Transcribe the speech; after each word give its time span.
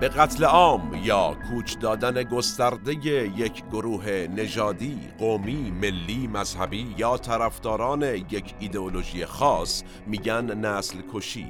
به 0.00 0.08
قتل 0.08 0.44
عام 0.44 1.00
یا 1.04 1.36
کوچ 1.48 1.78
دادن 1.78 2.22
گسترده 2.22 2.92
یک 2.94 3.64
گروه 3.72 4.10
نژادی، 4.36 4.98
قومی، 5.18 5.70
ملی، 5.70 6.26
مذهبی 6.26 6.94
یا 6.98 7.16
طرفداران 7.16 8.02
یک 8.02 8.54
ایدئولوژی 8.58 9.26
خاص 9.26 9.82
میگن 10.06 10.58
نسل 10.58 10.98
کشی. 11.14 11.46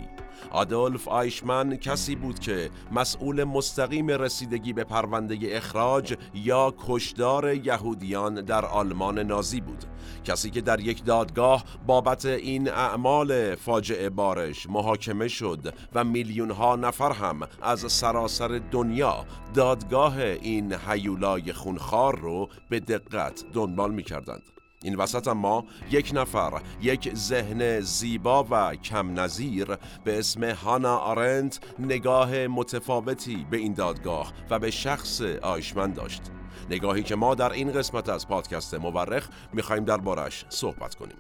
آدولف 0.51 1.09
آیشمن 1.09 1.77
کسی 1.77 2.17
بود 2.17 2.39
که 2.39 2.71
مسئول 2.93 3.45
مستقیم 3.45 4.09
رسیدگی 4.09 4.73
به 4.73 4.85
پرونده 4.85 5.39
اخراج 5.43 6.15
یا 6.35 6.75
کشدار 6.87 7.55
یهودیان 7.55 8.35
در 8.35 8.65
آلمان 8.65 9.19
نازی 9.19 9.61
بود 9.61 9.85
کسی 10.25 10.51
که 10.51 10.61
در 10.61 10.81
یک 10.81 11.05
دادگاه 11.05 11.65
بابت 11.87 12.25
این 12.25 12.69
اعمال 12.69 13.55
فاجعه 13.55 14.11
بارش 14.11 14.67
محاکمه 14.69 15.29
شد 15.29 15.75
و 15.95 16.05
میلیون 16.05 16.51
ها 16.51 16.77
نفر 16.77 17.13
هم 17.13 17.41
از 17.63 17.93
سراسر 17.93 18.61
دنیا 18.71 19.25
دادگاه 19.55 20.19
این 20.21 20.73
حیولای 20.73 21.53
خونخوار 21.53 22.19
رو 22.19 22.49
به 22.69 22.81
دقت 22.81 23.45
دنبال 23.53 23.95
می 23.95 24.03
کردند. 24.03 24.60
این 24.85 24.97
وسط 24.97 25.29
ما 25.29 25.65
یک 25.91 26.11
نفر 26.15 26.61
یک 26.83 27.15
ذهن 27.15 27.81
زیبا 27.81 28.47
و 28.51 28.75
کم 28.75 29.21
نظیر 29.21 29.77
به 30.05 30.19
اسم 30.19 30.45
هانا 30.45 30.97
آرنت 30.97 31.61
نگاه 31.79 32.47
متفاوتی 32.47 33.47
به 33.51 33.57
این 33.57 33.73
دادگاه 33.73 34.33
و 34.51 34.59
به 34.59 34.71
شخص 34.71 35.21
آیشمن 35.43 35.93
داشت. 35.93 36.23
نگاهی 36.71 37.03
که 37.03 37.17
ما 37.17 37.35
در 37.35 37.53
این 37.53 37.73
قسمت 37.73 38.09
از 38.09 38.29
پادکست 38.29 38.75
مورخ 38.75 39.29
می‌خوایم 39.53 39.85
دربارش 39.85 40.45
صحبت 40.49 40.95
کنیم. 40.95 41.17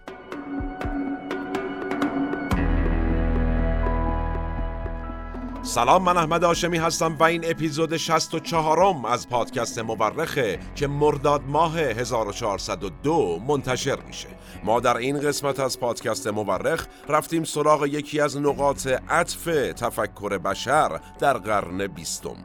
سلام 5.62 6.02
من 6.02 6.16
احمد 6.16 6.44
آشمی 6.44 6.78
هستم 6.78 7.16
و 7.18 7.22
این 7.22 7.42
اپیزود 7.44 7.96
64 7.96 8.92
م 8.92 9.04
از 9.04 9.28
پادکست 9.28 9.78
مورخه 9.78 10.58
که 10.74 10.86
مرداد 10.86 11.42
ماه 11.46 11.78
1402 11.78 13.40
منتشر 13.48 14.00
میشه. 14.06 14.28
ما 14.64 14.80
در 14.80 14.96
این 14.96 15.20
قسمت 15.20 15.60
از 15.60 15.80
پادکست 15.80 16.26
مورخ 16.26 16.86
رفتیم 17.08 17.44
سراغ 17.44 17.86
یکی 17.86 18.20
از 18.20 18.36
نقاط 18.36 18.86
عطف 18.86 19.44
تفکر 19.76 20.38
بشر 20.38 21.00
در 21.18 21.38
قرن 21.38 21.86
بیستم. 21.86 22.36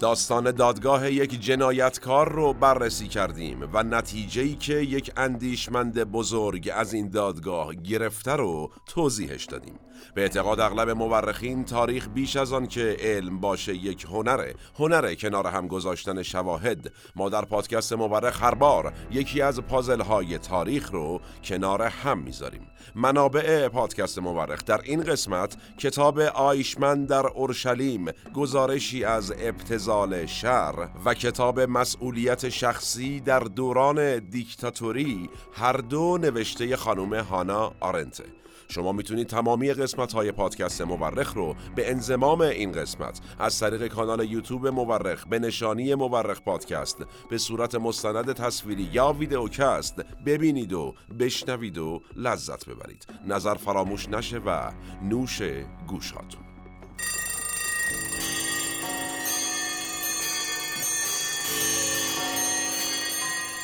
داستان 0.00 0.50
دادگاه 0.50 1.12
یک 1.12 1.40
جنایتکار 1.40 2.32
رو 2.32 2.52
بررسی 2.52 3.08
کردیم 3.08 3.70
و 3.72 3.82
نتیجه‌ای 3.82 4.54
که 4.54 4.74
یک 4.74 5.12
اندیشمند 5.16 6.04
بزرگ 6.04 6.70
از 6.74 6.94
این 6.94 7.08
دادگاه 7.08 7.74
گرفته 7.74 8.32
رو 8.32 8.70
توضیحش 8.86 9.44
دادیم. 9.44 9.83
به 10.14 10.22
اعتقاد 10.22 10.60
اغلب 10.60 10.90
مورخین 10.90 11.64
تاریخ 11.64 12.08
بیش 12.08 12.36
از 12.36 12.52
آن 12.52 12.66
که 12.66 12.96
علم 13.00 13.40
باشه 13.40 13.74
یک 13.74 14.04
هنره 14.04 14.54
هنره 14.78 15.16
کنار 15.16 15.46
هم 15.46 15.68
گذاشتن 15.68 16.22
شواهد. 16.22 16.92
ما 17.16 17.28
در 17.28 17.44
پادکست 17.44 17.92
مورخ 17.92 18.42
هر 18.42 18.54
بار 18.54 18.92
یکی 19.10 19.42
از 19.42 19.60
پازل 19.60 20.00
های 20.00 20.38
تاریخ 20.38 20.90
رو 20.90 21.20
کنار 21.44 21.82
هم 21.82 22.18
می‌ذاریم. 22.18 22.66
منابع 22.94 23.68
پادکست 23.68 24.18
مورخ 24.18 24.64
در 24.64 24.80
این 24.84 25.02
قسمت 25.02 25.56
کتاب 25.78 26.18
آیشمن 26.18 27.04
در 27.04 27.26
اورشلیم 27.26 28.06
گزارشی 28.34 29.04
از 29.04 29.32
ابتزال 29.38 30.26
شر 30.26 30.88
و 31.04 31.14
کتاب 31.14 31.60
مسئولیت 31.60 32.48
شخصی 32.48 33.20
در 33.20 33.40
دوران 33.40 34.18
دیکتاتوری 34.18 35.30
هر 35.52 35.76
دو 35.76 36.18
نوشته 36.18 36.76
خانم 36.76 37.14
هانا 37.14 37.72
آرنته. 37.80 38.43
شما 38.68 38.92
می‌تونید 38.92 39.26
تمامی 39.26 39.72
قسمت 39.72 40.12
های 40.12 40.32
پادکست 40.32 40.82
مورخ 40.82 41.34
رو 41.34 41.54
به 41.76 41.90
انزمام 41.90 42.40
این 42.40 42.72
قسمت 42.72 43.20
از 43.38 43.60
طریق 43.60 43.86
کانال 43.86 44.30
یوتیوب 44.30 44.66
مورخ 44.66 45.26
به 45.26 45.38
نشانی 45.38 45.94
مورخ 45.94 46.40
پادکست 46.40 46.98
به 47.30 47.38
صورت 47.38 47.74
مستند 47.74 48.32
تصویری 48.32 48.88
یا 48.92 49.12
ویدئوکست 49.12 50.00
ببینید 50.26 50.72
و 50.72 50.94
بشنوید 51.18 51.78
و 51.78 52.02
لذت 52.16 52.68
ببرید. 52.68 53.06
نظر 53.26 53.54
فراموش 53.54 54.08
نشه 54.08 54.38
و 54.38 54.70
نوش 55.02 55.42
گوشاتون. 55.86 56.53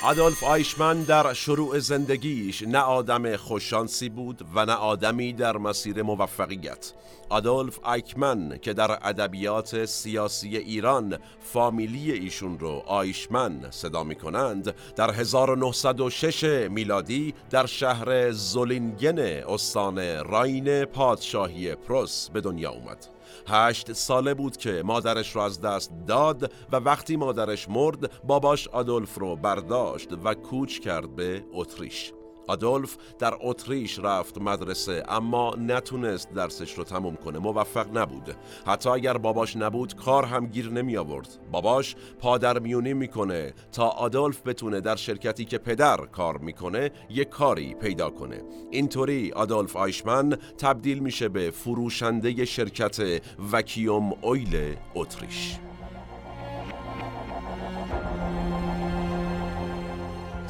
آدولف 0.03 0.45
آیشمن 0.45 1.03
در 1.03 1.33
شروع 1.33 1.79
زندگیش 1.79 2.63
نه 2.63 2.79
آدم 2.79 3.37
خوششانسی 3.37 4.09
بود 4.09 4.45
و 4.55 4.67
نه 4.67 4.73
آدمی 4.73 5.33
در 5.33 5.57
مسیر 5.57 6.03
موفقیت. 6.03 6.93
آدولف 7.29 7.79
آیکمن 7.83 8.59
که 8.63 8.73
در 8.73 9.09
ادبیات 9.09 9.85
سیاسی 9.85 10.57
ایران 10.57 11.19
فامیلی 11.41 12.13
ایشون 12.13 12.59
رو 12.59 12.83
آیشمن 12.87 13.71
صدا 13.71 14.05
می 14.05 14.15
کنند 14.15 14.75
در 14.97 15.11
1906 15.11 16.45
میلادی 16.71 17.35
در 17.51 17.67
شهر 17.67 18.31
زولینگن 18.31 19.19
استان 19.49 20.25
راین 20.25 20.85
پادشاهی 20.85 21.75
پروس 21.75 22.29
به 22.31 22.41
دنیا 22.41 22.71
اومد. 22.71 23.07
هشت 23.49 23.93
ساله 23.93 24.35
بود 24.35 24.57
که 24.57 24.83
مادرش 24.85 25.37
رو 25.37 25.41
از 25.43 25.61
دست 25.61 25.93
داد 26.07 26.53
و 26.73 26.77
وقتی 26.77 27.17
مادرش 27.17 27.69
مرد 27.69 28.25
باباش 28.25 28.69
آدولف 28.69 29.19
رو 29.19 29.37
برداشت 29.37 30.09
و 30.25 30.35
کوچ 30.35 30.79
کرد 30.79 31.17
به 31.17 31.45
اتریش. 31.53 32.13
آدولف 32.51 32.97
در 33.19 33.35
اتریش 33.41 33.99
رفت 33.99 34.39
مدرسه 34.39 35.03
اما 35.09 35.55
نتونست 35.59 36.33
درسش 36.33 36.79
رو 36.79 36.85
تموم 36.85 37.17
کنه 37.17 37.39
موفق 37.39 37.99
نبود. 37.99 38.37
حتی 38.67 38.89
اگر 38.89 39.19
باباش 39.19 39.57
نبود 39.57 39.95
کار 39.95 40.25
هم 40.25 40.47
گیر 40.47 40.71
نمی 40.71 40.97
آورد. 40.97 41.29
باباش 41.53 41.97
پادر 42.19 42.59
میونی 42.59 42.95
می‌کنه 42.95 43.53
تا 43.73 43.89
آدولف 43.89 44.43
بتونه 44.43 44.81
در 44.81 44.97
شرکتی 44.97 45.45
که 45.45 45.59
پدر 45.59 45.97
کار 45.97 46.39
می‌کنه 46.39 46.91
یک 47.11 47.29
کاری 47.29 47.75
پیدا 47.75 48.11
کنه. 48.11 48.43
اینطوری 48.71 49.33
آدولف 49.33 49.77
آیشمن 49.77 50.31
تبدیل 50.59 50.99
میشه 50.99 51.29
به 51.29 51.51
فروشنده 51.51 52.45
شرکت 52.45 53.23
وکیوم 53.53 54.13
اویل 54.23 54.77
اتریش. 54.95 55.59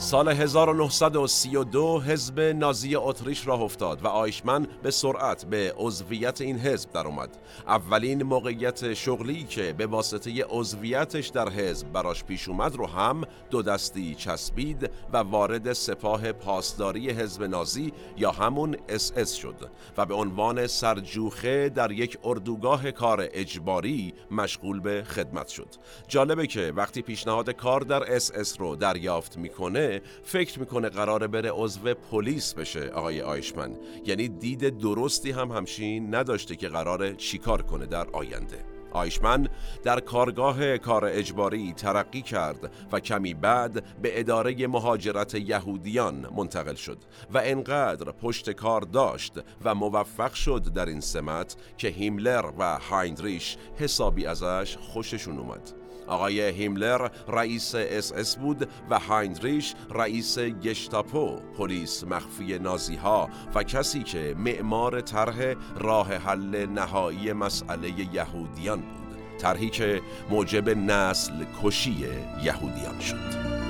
سال 0.00 0.28
1932 0.28 2.00
حزب 2.00 2.40
نازی 2.40 2.96
اتریش 2.96 3.46
راه 3.46 3.60
افتاد 3.60 4.04
و 4.04 4.06
آیشمن 4.06 4.66
به 4.82 4.90
سرعت 4.90 5.44
به 5.44 5.74
عضویت 5.76 6.40
این 6.40 6.58
حزب 6.58 6.92
در 6.92 7.06
اومد. 7.06 7.38
اولین 7.66 8.22
موقعیت 8.22 8.94
شغلی 8.94 9.44
که 9.44 9.72
به 9.72 9.86
واسطه 9.86 10.44
عضویتش 10.44 11.28
در 11.28 11.48
حزب 11.48 11.92
براش 11.92 12.24
پیش 12.24 12.48
اومد 12.48 12.76
رو 12.76 12.86
هم 12.86 13.24
دو 13.50 13.62
دستی 13.62 14.14
چسبید 14.14 14.90
و 15.12 15.16
وارد 15.16 15.72
سپاه 15.72 16.32
پاسداری 16.32 17.10
حزب 17.10 17.42
نازی 17.42 17.92
یا 18.16 18.30
همون 18.30 18.76
اس 18.88 19.32
شد 19.32 19.70
و 19.96 20.06
به 20.06 20.14
عنوان 20.14 20.66
سرجوخه 20.66 21.68
در 21.68 21.92
یک 21.92 22.18
اردوگاه 22.24 22.90
کار 22.90 23.28
اجباری 23.32 24.14
مشغول 24.30 24.80
به 24.80 25.04
خدمت 25.04 25.48
شد. 25.48 25.68
جالبه 26.08 26.46
که 26.46 26.72
وقتی 26.76 27.02
پیشنهاد 27.02 27.50
کار 27.50 27.80
در 27.80 28.12
اس 28.12 28.60
رو 28.60 28.76
دریافت 28.76 29.36
می‌کنه 29.36 29.89
فکر 30.22 30.60
می‌کنه 30.60 30.88
قراره 30.88 31.26
بره 31.26 31.50
عضو 31.54 31.94
پلیس 31.94 32.54
بشه 32.54 32.88
آقای 32.88 33.22
آیشمن. 33.22 33.76
یعنی 34.06 34.28
دید 34.28 34.78
درستی 34.78 35.30
هم 35.30 35.50
همشین 35.50 36.14
نداشته 36.14 36.56
که 36.56 36.68
قراره 36.68 37.14
چیکار 37.14 37.62
کنه 37.62 37.86
در 37.86 38.06
آینده. 38.12 38.64
آیشمن 38.92 39.48
در 39.82 40.00
کارگاه 40.00 40.78
کار 40.78 41.04
اجباری 41.04 41.72
ترقی 41.72 42.22
کرد 42.22 42.72
و 42.92 43.00
کمی 43.00 43.34
بعد 43.34 44.00
به 44.02 44.20
اداره 44.20 44.66
مهاجرت 44.66 45.34
یهودیان 45.34 46.26
منتقل 46.36 46.74
شد 46.74 46.98
و 47.34 47.40
انقدر 47.44 48.12
پشت 48.12 48.50
کار 48.50 48.80
داشت 48.80 49.32
و 49.64 49.74
موفق 49.74 50.32
شد 50.32 50.62
در 50.74 50.86
این 50.86 51.00
سمت 51.00 51.56
که 51.78 51.88
هیملر 51.88 52.52
و 52.58 52.78
هایندریش 52.78 53.56
حسابی 53.78 54.26
ازش 54.26 54.76
خوششون 54.76 55.38
اومد. 55.38 55.79
آقای 56.10 56.40
هیملر 56.40 57.08
رئیس 57.28 57.74
اس 57.74 58.12
اس 58.12 58.36
بود 58.36 58.68
و 58.90 58.98
هایدریش 58.98 59.74
رئیس 59.90 60.38
گشتاپو 60.38 61.36
پلیس 61.58 62.04
مخفی 62.04 62.58
نازی 62.58 62.96
ها 62.96 63.28
و 63.54 63.62
کسی 63.62 64.02
که 64.02 64.34
معمار 64.38 65.00
طرح 65.00 65.54
راه 65.76 66.14
حل 66.14 66.66
نهایی 66.66 67.32
مسئله 67.32 67.88
یهودیان 68.14 68.80
بود. 68.80 69.38
طرحی 69.38 69.70
که 69.70 70.00
موجب 70.30 70.68
نسل 70.68 71.44
کشی 71.62 72.06
یهودیان 72.44 73.00
شد. 73.00 73.69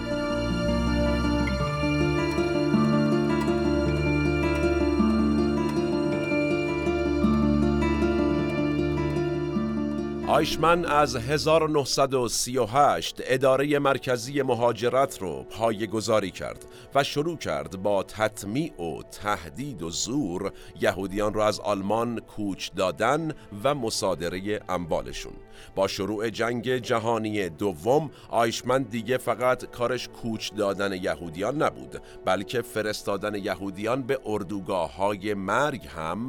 آیشمن 10.31 10.85
از 10.85 11.17
1938 11.17 13.23
اداره 13.25 13.79
مرکزی 13.79 14.43
مهاجرت 14.43 15.19
رو 15.19 15.43
پای 15.43 15.87
گذاری 15.87 16.31
کرد 16.31 16.65
و 16.95 17.05
شروع 17.05 17.37
کرد 17.37 17.83
با 17.83 18.03
تطمیع 18.03 18.83
و 18.83 19.03
تهدید 19.03 19.83
و 19.83 19.91
زور 19.91 20.53
یهودیان 20.81 21.35
را 21.35 21.47
از 21.47 21.61
آلمان 21.61 22.21
کوچ 22.21 22.71
دادن 22.77 23.35
و 23.65 23.75
مصادره 23.75 24.61
اموالشون. 24.69 25.33
با 25.75 25.89
شروع 25.89 26.31
جنگ 26.31 26.77
جهانی 26.77 27.49
دوم 27.49 28.11
آیشمن 28.29 28.83
دیگه 28.83 29.19
فقط 29.19 29.65
کارش 29.65 30.09
کوچ 30.09 30.51
دادن 30.57 30.93
یهودیان 30.93 31.63
نبود 31.63 32.03
بلکه 32.25 32.63
فرستادن 32.63 33.35
یهودیان 33.35 34.03
به 34.03 34.21
اردوگاه 34.27 34.97
های 34.97 35.35
مرگ 35.35 35.87
هم 35.87 36.27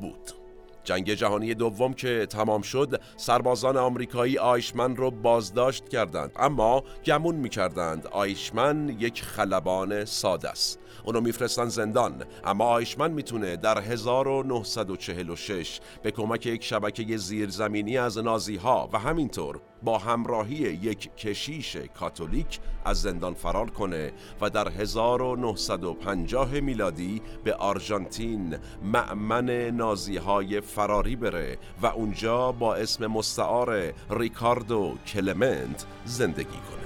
بود. 0.00 0.39
جنگ 0.84 1.14
جهانی 1.14 1.54
دوم 1.54 1.94
که 1.94 2.26
تمام 2.26 2.62
شد 2.62 3.00
سربازان 3.16 3.76
آمریکایی 3.76 4.38
آیشمن 4.38 4.96
رو 4.96 5.10
بازداشت 5.10 5.88
کردند. 5.88 6.32
اما 6.36 6.84
گمون 7.04 7.34
می‌کردند 7.34 8.06
آیشمن 8.06 8.96
یک 8.98 9.22
خلبان 9.22 10.04
ساده 10.04 10.48
است. 10.50 10.78
اونو 11.04 11.20
میفرستن 11.20 11.68
زندان. 11.68 12.24
اما 12.44 12.64
آیشمن 12.64 13.10
می‌تونه 13.10 13.56
در 13.56 13.78
1946 13.78 15.80
به 16.02 16.10
کمک 16.10 16.46
یک 16.46 16.64
شبکه 16.64 17.16
زیرزمینی 17.16 17.98
از 17.98 18.18
نازی 18.18 18.56
ها 18.56 18.88
و 18.92 18.98
همینطور 18.98 19.60
با 19.82 19.98
همراهی 19.98 20.54
یک 20.54 21.16
کشیش 21.16 21.76
کاتولیک 21.76 22.60
از 22.84 23.02
زندان 23.02 23.34
فرار 23.34 23.70
کنه 23.70 24.12
و 24.40 24.50
در 24.50 24.68
1950 24.68 26.60
میلادی 26.60 27.22
به 27.44 27.54
آرژانتین 27.54 28.56
معمن 28.82 29.50
نازی 29.50 30.16
های 30.16 30.60
فراری 30.60 31.16
بره 31.16 31.58
و 31.82 31.86
اونجا 31.86 32.52
با 32.52 32.74
اسم 32.74 33.06
مستعار 33.06 33.92
ریکاردو 34.10 34.94
کلمنت 35.06 35.86
زندگی 36.04 36.44
کنه. 36.44 36.79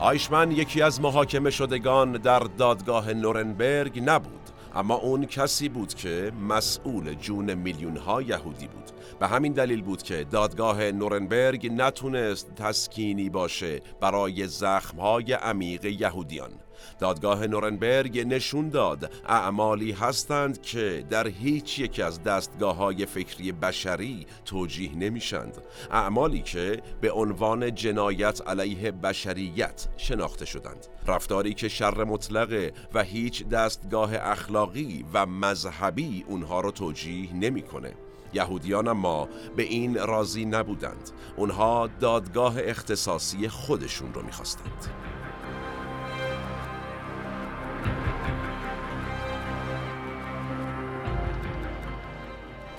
آیشمن 0.00 0.50
یکی 0.52 0.82
از 0.82 1.00
محاکمه 1.00 1.50
شدگان 1.50 2.12
در 2.12 2.38
دادگاه 2.38 3.12
نورنبرگ 3.12 4.02
نبود 4.06 4.50
اما 4.74 4.94
اون 4.94 5.26
کسی 5.26 5.68
بود 5.68 5.94
که 5.94 6.32
مسئول 6.48 7.14
جون 7.14 7.54
میلیون 7.54 7.96
ها 7.96 8.22
یهودی 8.22 8.66
بود. 8.66 8.90
به 9.20 9.28
همین 9.28 9.52
دلیل 9.52 9.82
بود 9.82 10.02
که 10.02 10.26
دادگاه 10.30 10.90
نورنبرگ 10.90 11.72
نتونست 11.72 12.54
تسکینی 12.54 13.30
باشه 13.30 13.80
برای 14.00 14.46
زخمهای 14.46 15.32
عمیق 15.32 15.84
یهودیان. 15.84 16.50
دادگاه 16.98 17.46
نورنبرگ 17.46 18.18
نشون 18.18 18.68
داد 18.68 19.12
اعمالی 19.26 19.92
هستند 19.92 20.62
که 20.62 21.04
در 21.10 21.28
هیچ 21.28 21.78
یک 21.78 22.00
از 22.00 22.22
دستگاه 22.22 22.76
های 22.76 23.06
فکری 23.06 23.52
بشری 23.52 24.26
توجیه 24.44 24.96
نمیشند 24.96 25.58
اعمالی 25.90 26.42
که 26.42 26.82
به 27.00 27.12
عنوان 27.12 27.74
جنایت 27.74 28.48
علیه 28.48 28.90
بشریت 28.90 29.88
شناخته 29.96 30.44
شدند. 30.44 30.86
رفتاری 31.06 31.54
که 31.54 31.68
شر 31.68 32.04
مطلقه 32.04 32.72
و 32.94 33.02
هیچ 33.02 33.48
دستگاه 33.48 34.10
اخلاقی 34.14 35.04
و 35.12 35.26
مذهبی 35.26 36.24
اونها 36.28 36.60
رو 36.60 36.70
توجیه 36.70 37.34
نمی‌کنه. 37.34 37.94
یهودیان 38.32 38.88
اما 38.88 39.28
به 39.56 39.62
این 39.62 39.94
راضی 39.94 40.44
نبودند. 40.44 41.10
اونها 41.36 41.88
دادگاه 42.00 42.54
اختصاصی 42.58 43.48
خودشون 43.48 44.14
رو 44.14 44.22
می‌خواستند. 44.22 45.17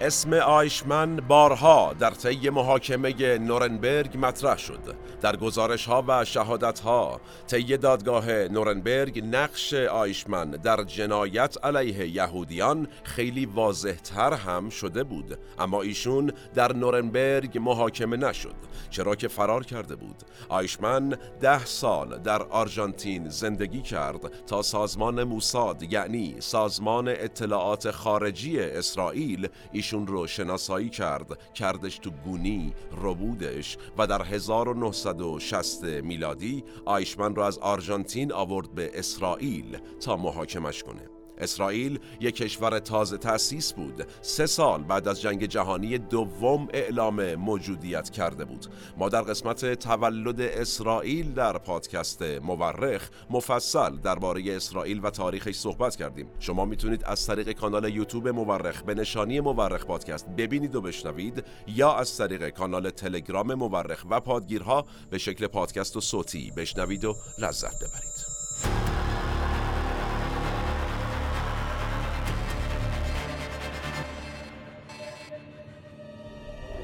اسم 0.01 0.33
آیشمن 0.33 1.15
بارها 1.15 1.93
در 1.99 2.11
طی 2.11 2.49
محاکمه 2.49 3.37
نورنبرگ 3.37 4.17
مطرح 4.17 4.57
شد. 4.57 4.95
در 5.21 5.35
گزارش 5.35 5.85
ها 5.85 6.03
و 6.07 6.25
شهادت 6.25 6.79
ها 6.79 7.21
طی 7.47 7.77
دادگاه 7.77 8.31
نورنبرگ 8.31 9.23
نقش 9.25 9.73
آیشمن 9.73 10.51
در 10.51 10.83
جنایت 10.83 11.65
علیه 11.65 12.07
یهودیان 12.07 12.87
خیلی 13.03 13.45
واضح 13.45 13.93
تر 13.93 14.33
هم 14.33 14.69
شده 14.69 15.03
بود. 15.03 15.37
اما 15.59 15.81
ایشون 15.81 16.31
در 16.53 16.73
نورنبرگ 16.73 17.57
محاکمه 17.57 18.17
نشد 18.17 18.55
چرا 18.89 19.15
که 19.15 19.27
فرار 19.27 19.63
کرده 19.63 19.95
بود. 19.95 20.23
آیشمن 20.49 21.17
ده 21.41 21.65
سال 21.65 22.17
در 22.17 22.43
آرژانتین 22.43 23.29
زندگی 23.29 23.81
کرد 23.81 24.45
تا 24.45 24.61
سازمان 24.61 25.23
موساد 25.23 25.93
یعنی 25.93 26.35
سازمان 26.39 27.07
اطلاعات 27.07 27.91
خارجی 27.91 28.59
اسرائیل 28.59 29.49
رو 29.93 30.27
شناسایی 30.27 30.89
کرد 30.89 31.53
کردش 31.53 31.97
تو 31.97 32.11
گونی 32.11 32.73
ربودش 33.01 33.77
و 33.97 34.07
در 34.07 34.21
1960 34.21 35.83
میلادی 35.83 36.63
آیشمن 36.85 37.35
رو 37.35 37.41
از 37.41 37.57
آرژانتین 37.57 38.33
آورد 38.33 38.75
به 38.75 38.91
اسرائیل 38.93 39.77
تا 39.99 40.17
محاکمش 40.17 40.83
کنه. 40.83 41.18
اسرائیل 41.39 41.99
یک 42.19 42.35
کشور 42.35 42.79
تازه 42.79 43.17
تأسیس 43.17 43.73
بود. 43.73 44.07
سه 44.21 44.45
سال 44.45 44.83
بعد 44.83 45.07
از 45.07 45.21
جنگ 45.21 45.45
جهانی 45.45 45.97
دوم 45.97 46.67
اعلام 46.73 47.35
موجودیت 47.35 48.09
کرده 48.09 48.45
بود. 48.45 48.65
ما 48.97 49.09
در 49.09 49.21
قسمت 49.21 49.73
تولد 49.73 50.41
اسرائیل 50.41 51.33
در 51.33 51.57
پادکست 51.57 52.21
مورخ 52.21 53.09
مفصل 53.29 53.97
درباره 53.97 54.55
اسرائیل 54.55 54.99
و 55.03 55.09
تاریخش 55.09 55.55
صحبت 55.55 55.95
کردیم. 55.95 56.27
شما 56.39 56.65
می‌تونید 56.65 57.03
از 57.05 57.27
طریق 57.27 57.51
کانال 57.51 57.89
یوتیوب 57.95 58.27
مورخ 58.27 58.81
به 58.81 58.93
نشانی 58.93 59.39
مورخ 59.39 59.85
پادکست 59.85 60.29
ببینید 60.29 60.75
و 60.75 60.81
بشنوید 60.81 61.43
یا 61.67 61.93
از 61.93 62.17
طریق 62.17 62.49
کانال 62.49 62.89
تلگرام 62.89 63.53
مورخ 63.53 64.05
و 64.09 64.19
پادگیرها 64.19 64.85
به 65.09 65.17
شکل 65.17 65.47
پادکست 65.47 65.97
و 65.97 66.01
صوتی 66.01 66.51
بشنوید 66.57 67.05
و 67.05 67.15
لذت 67.39 67.75
ببرید. 67.79 68.98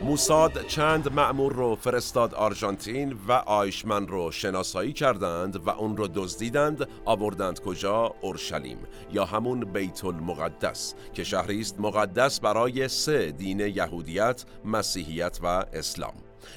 موساد 0.03 0.68
چند 0.68 1.13
مأمور 1.13 1.53
رو 1.53 1.75
فرستاد 1.75 2.33
آرژانتین 2.33 3.15
و 3.27 3.31
آیشمن 3.31 4.08
رو 4.08 4.31
شناسایی 4.31 4.93
کردند 4.93 5.67
و 5.67 5.70
اون 5.70 5.98
رو 5.98 6.08
دزدیدند 6.08 6.88
آوردند 7.05 7.60
کجا؟ 7.60 8.13
اورشلیم 8.22 8.77
یا 9.12 9.25
همون 9.25 9.60
بیت 9.60 10.05
المقدس 10.05 10.93
که 11.13 11.24
شهری 11.24 11.62
است 11.62 11.79
مقدس 11.79 12.39
برای 12.39 12.88
سه 12.88 13.31
دین 13.31 13.60
یهودیت، 13.60 14.46
مسیحیت 14.65 15.39
و 15.43 15.65
اسلام. 15.74 16.13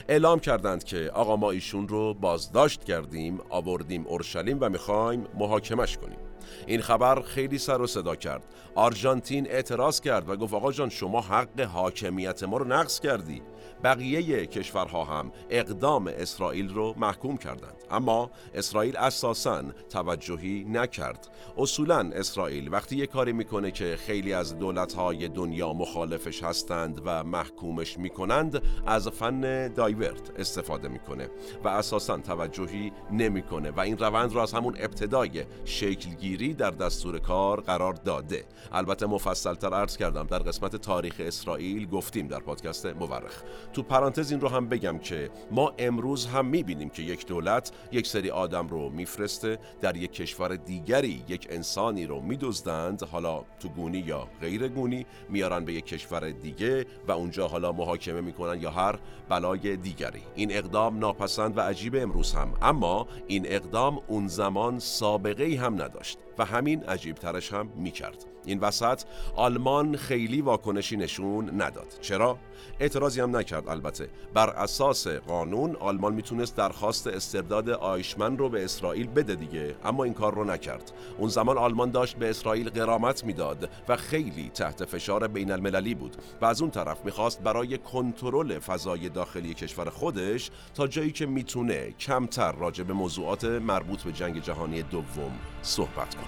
اعلام 0.09 0.41
کردند 0.41 0.85
که 0.85 1.11
آقا 1.15 1.37
ما 1.37 1.51
ایشون 1.51 1.89
رو 1.89 2.15
بازداشت 2.15 2.85
کردیم 2.85 3.39
آوردیم 3.51 4.07
اورشلیم 4.07 4.59
و 4.61 4.69
می‌خوایم 4.69 5.27
محاکمش 5.35 5.99
کنیم. 5.99 6.28
این 6.67 6.81
خبر 6.81 7.23
خیلی 7.23 7.59
سر 7.59 7.81
و 7.81 7.87
صدا 7.87 8.17
کرد. 8.17 8.43
آرژانتین 8.75 9.51
اعتراض 9.51 10.01
کرد 10.01 10.29
و 10.29 10.37
گفت 10.37 10.55
آقا 10.55 10.73
جان 10.73 10.89
شما 10.89 11.21
حق 11.21 11.61
حاکمیت 11.61 12.43
ما 12.43 12.57
رو 12.57 12.65
نقض 12.65 13.01
کردی. 13.01 13.43
بقیه 13.85 14.47
کشورها 14.47 15.05
هم 15.05 15.33
اقدام 15.51 16.07
اسرائیل 16.07 16.75
رو 16.75 16.95
محکوم 16.97 17.37
کردند. 17.37 17.85
اما 17.91 18.31
اسرائیل 18.55 18.97
اساسا 18.97 19.63
توجهی 19.91 20.65
نکرد. 20.69 21.29
اصولا 21.59 22.11
اسرائیل 22.15 22.73
وقتی 22.73 22.97
یه 22.97 23.07
کاری 23.07 23.33
می‌کنه 23.33 23.71
که 23.71 23.97
خیلی 23.97 24.33
از 24.33 24.59
دولتهای 24.59 25.29
دنیا 25.29 25.73
مخالفش 25.73 26.43
هستند 26.43 27.03
و 27.05 27.25
محکومش 27.25 27.99
می‌کنند 27.99 28.63
از 28.87 29.09
فن 29.09 29.69
دایورت 29.69 30.31
استفاده 30.39 30.89
می‌کنه 30.89 31.31
و 31.65 31.69
اساسا 31.69 32.19
توجهی 32.19 32.93
نمی‌کنه 33.13 33.71
و 33.71 33.81
این 33.81 33.99
روند 33.99 34.33
رو 34.33 34.41
از 34.41 34.53
همون 34.53 34.77
ابتدای 34.79 35.45
شکلگیری 35.65 36.55
در 36.55 36.71
دستور 36.71 37.19
کار 37.19 37.61
قرار 37.61 37.93
داده. 37.93 38.45
البته 38.73 39.07
مفصلتر 39.07 39.75
عرض 39.75 39.97
کردم 39.97 40.27
در 40.27 40.39
قسمت 40.39 40.77
تاریخ 40.77 41.15
اسرائیل 41.19 41.87
گفتیم 41.87 42.29
در 42.29 42.39
پادکست 42.39 42.87
مورخ. 42.87 43.43
تو 43.73 43.83
پرانتز 43.83 44.31
این 44.31 44.41
رو 44.41 44.49
هم 44.49 44.69
بگم 44.69 44.99
که 44.99 45.31
ما 45.51 45.73
امروز 45.79 46.27
هم 46.27 46.47
می‌بینیم 46.47 46.89
که 46.89 47.03
یک 47.03 47.27
دولت 47.27 47.73
یک 47.93 48.07
سری 48.07 48.31
آدم 48.31 48.69
رو 48.69 48.91
میفرسته 48.91 49.59
در 49.81 49.97
یک 49.97 50.13
کشور 50.13 50.57
دیگری 50.57 51.25
یک 51.29 51.47
انسانی 51.51 52.07
رو 52.07 52.21
میدزدند 52.21 53.03
حالا 53.03 53.45
تو 53.61 53.69
گونی 53.69 53.99
یا 53.99 54.29
غیر 54.41 54.69
گونی 54.69 55.07
میارن 55.29 55.65
به 55.65 55.73
یک 55.73 55.87
کشور 55.87 56.31
دیگه 56.31 56.87
و 57.09 57.13
اونجا 57.13 57.49
حالا 57.49 57.73
محاکمه 57.73 58.21
می‌کنن 58.21 58.61
یا 58.61 58.71
هر 58.71 58.99
بلای 59.29 59.77
دیگری. 59.77 60.23
این 60.35 60.53
اقدام 60.53 60.99
ناپسند 60.99 61.59
و 61.59 61.61
عجیب 61.61 61.97
امروز 61.97 62.33
هم. 62.33 62.55
اما 62.63 63.07
این 63.27 63.47
اقدام 63.47 64.01
اون 64.07 64.29
زمان 64.29 64.79
سابقه 64.79 65.45
ای 65.45 65.57
هم 65.57 65.83
نداشت. 65.83 66.19
و 66.39 66.45
همین 66.45 66.85
عجیبترش 66.85 67.53
هم 67.53 67.69
می‌کرد. 67.77 68.25
این 68.45 68.61
وسط 68.61 69.03
آلمان 69.37 69.97
خیلی 69.97 70.41
واکنشی 70.41 70.97
نشون 70.97 71.63
نداد. 71.63 71.99
چرا؟ 72.01 72.39
اعتراضی 72.81 73.21
هم 73.21 73.37
نکرد 73.37 73.69
البته. 73.69 74.09
بر 74.35 74.51
اساس 74.51 75.09
قانون 75.09 75.77
آلمان 75.77 76.15
می‌تونست 76.15 76.57
درخواست 76.57 77.07
استرداد 77.07 77.71
آیشمن 77.71 78.39
رو 78.39 78.49
به 78.49 78.65
اسرائیل 78.65 79.07
بده 79.07 79.35
دیگه 79.35 79.77
اما 79.85 80.05
این 80.05 80.15
کار 80.15 80.35
رو 80.35 80.45
نکرد. 80.45 80.93
اون 81.19 81.29
زمان 81.29 81.59
آلمان 81.59 81.91
داشت 81.91 82.17
به 82.17 82.31
اسرائیل 82.31 82.71
قرامت 82.71 83.25
می‌داد 83.25 83.71
و 83.89 83.97
خیلی 83.97 84.51
تحت 84.55 84.85
فشار 84.85 85.29
بین 85.29 85.51
المللی 85.51 85.95
بود 85.95 86.17
و 86.41 86.45
از 86.45 86.63
اون 86.63 86.71
طرف 86.71 87.05
می‌خواست 87.05 87.43
برای 87.43 87.79
کنترل 87.79 88.59
فضای 88.59 89.09
داخلی 89.09 89.55
کشور 89.55 89.91
خودش 89.91 90.51
تا 90.75 90.87
جایی 90.87 91.13
که 91.13 91.27
می‌تونه 91.27 91.91
کمتر 91.91 92.53
راجع 92.53 92.85
به 92.85 92.93
موضوعات 92.93 93.45
مربوط 93.45 94.03
به 94.03 94.13
جنگ 94.13 94.43
جهانی 94.43 94.83
دوم 94.83 95.33
صحبت 95.63 96.15
کنه. 96.15 96.28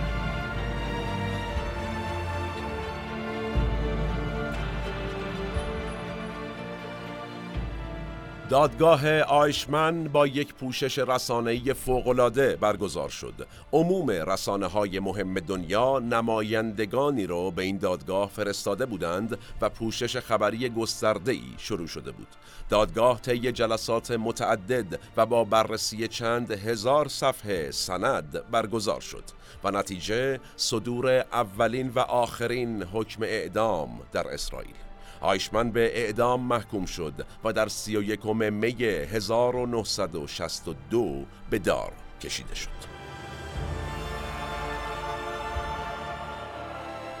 دادگاه 8.51 9.19
آیشمن 9.19 10.03
با 10.03 10.27
یک 10.27 10.53
پوشش 10.53 10.99
رسانه‌ای 10.99 11.73
فوق‌العاده 11.73 12.55
برگزار 12.55 13.09
شد. 13.09 13.33
عموم 13.73 14.09
رسانه 14.09 14.67
های 14.67 14.99
مهم 14.99 15.33
دنیا 15.33 15.99
نمایندگانی 15.99 17.27
رو 17.27 17.51
به 17.51 17.63
این 17.63 17.77
دادگاه 17.77 18.29
فرستاده 18.29 18.85
بودند 18.85 19.37
و 19.61 19.69
پوشش 19.69 20.17
خبری 20.17 20.69
گسترده‌ای 20.69 21.53
شروع 21.57 21.87
شده 21.87 22.11
بود. 22.11 22.27
دادگاه 22.69 23.21
طی 23.21 23.51
جلسات 23.51 24.11
متعدد 24.11 24.99
و 25.17 25.25
با 25.25 25.43
بررسی 25.43 26.07
چند 26.07 26.51
هزار 26.51 27.07
صفحه 27.07 27.71
سند 27.71 28.49
برگزار 28.51 29.01
شد 29.01 29.23
و 29.63 29.71
نتیجه 29.71 30.39
صدور 30.55 31.25
اولین 31.33 31.91
و 31.95 31.99
آخرین 31.99 32.83
حکم 32.83 33.23
اعدام 33.23 33.99
در 34.11 34.27
اسرائیل. 34.27 34.90
آیشمن 35.21 35.71
به 35.71 35.99
اعدام 35.99 36.41
محکوم 36.41 36.85
شد 36.85 37.25
و 37.43 37.53
در 37.53 37.67
سی 37.67 37.97
و 37.97 38.03
یکم 38.03 38.53
می 38.53 38.83
1962 38.83 41.25
به 41.49 41.59
دار 41.59 41.91
کشیده 42.21 42.55
شد. 42.55 42.90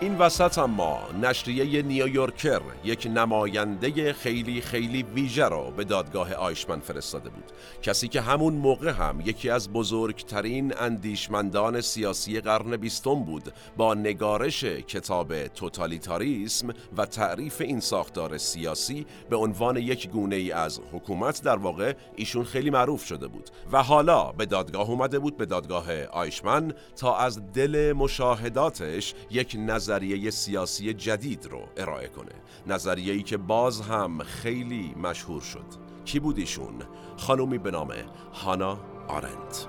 این 0.01 0.17
وسط 0.17 0.57
اما 0.57 0.99
نشریه 1.21 1.81
نیویورکر 1.81 2.61
یک 2.83 3.07
نماینده 3.13 4.13
خیلی 4.13 4.61
خیلی 4.61 5.03
ویژه 5.03 5.47
را 5.47 5.63
به 5.63 5.83
دادگاه 5.83 6.33
آیشمن 6.33 6.79
فرستاده 6.79 7.29
بود. 7.29 7.43
کسی 7.81 8.07
که 8.07 8.21
همون 8.21 8.53
موقع 8.53 8.89
هم 8.89 9.21
یکی 9.25 9.49
از 9.49 9.73
بزرگترین 9.73 10.73
اندیشمندان 10.77 11.81
سیاسی 11.81 12.41
قرن 12.41 12.77
بیستم 12.77 13.23
بود 13.23 13.53
با 13.77 13.93
نگارش 13.93 14.63
کتاب 14.63 15.47
توتالیتاریسم 15.47 16.73
و 16.97 17.05
تعریف 17.05 17.61
این 17.61 17.79
ساختار 17.79 18.37
سیاسی 18.37 19.05
به 19.29 19.35
عنوان 19.35 19.77
یک 19.77 20.09
گونه 20.09 20.35
ای 20.35 20.51
از 20.51 20.79
حکومت 20.91 21.43
در 21.43 21.57
واقع 21.57 21.93
ایشون 22.15 22.43
خیلی 22.43 22.69
معروف 22.69 23.05
شده 23.05 23.27
بود 23.27 23.49
و 23.71 23.83
حالا 23.83 24.31
به 24.31 24.45
دادگاه 24.45 24.89
اومده 24.89 25.19
بود 25.19 25.37
به 25.37 25.45
دادگاه 25.45 26.03
آیشمن 26.03 26.73
تا 26.95 27.17
از 27.17 27.51
دل 27.53 27.93
مشاهداتش 27.97 29.13
یک 29.31 29.55
نظر 29.59 29.90
نظریه 29.91 30.29
سیاسی 30.31 30.93
جدید 30.93 31.45
رو 31.45 31.61
ارائه 31.77 32.07
کنه 32.07 32.31
نظریه‌ای 32.67 33.23
که 33.23 33.37
باز 33.37 33.81
هم 33.81 34.23
خیلی 34.23 34.95
مشهور 35.03 35.41
شد 35.41 35.65
کی 36.05 36.19
بود 36.19 36.37
ایشون؟ 36.37 36.81
خانومی 37.17 37.57
به 37.57 37.71
نام 37.71 37.93
هانا 38.33 38.79
آرنت 39.07 39.67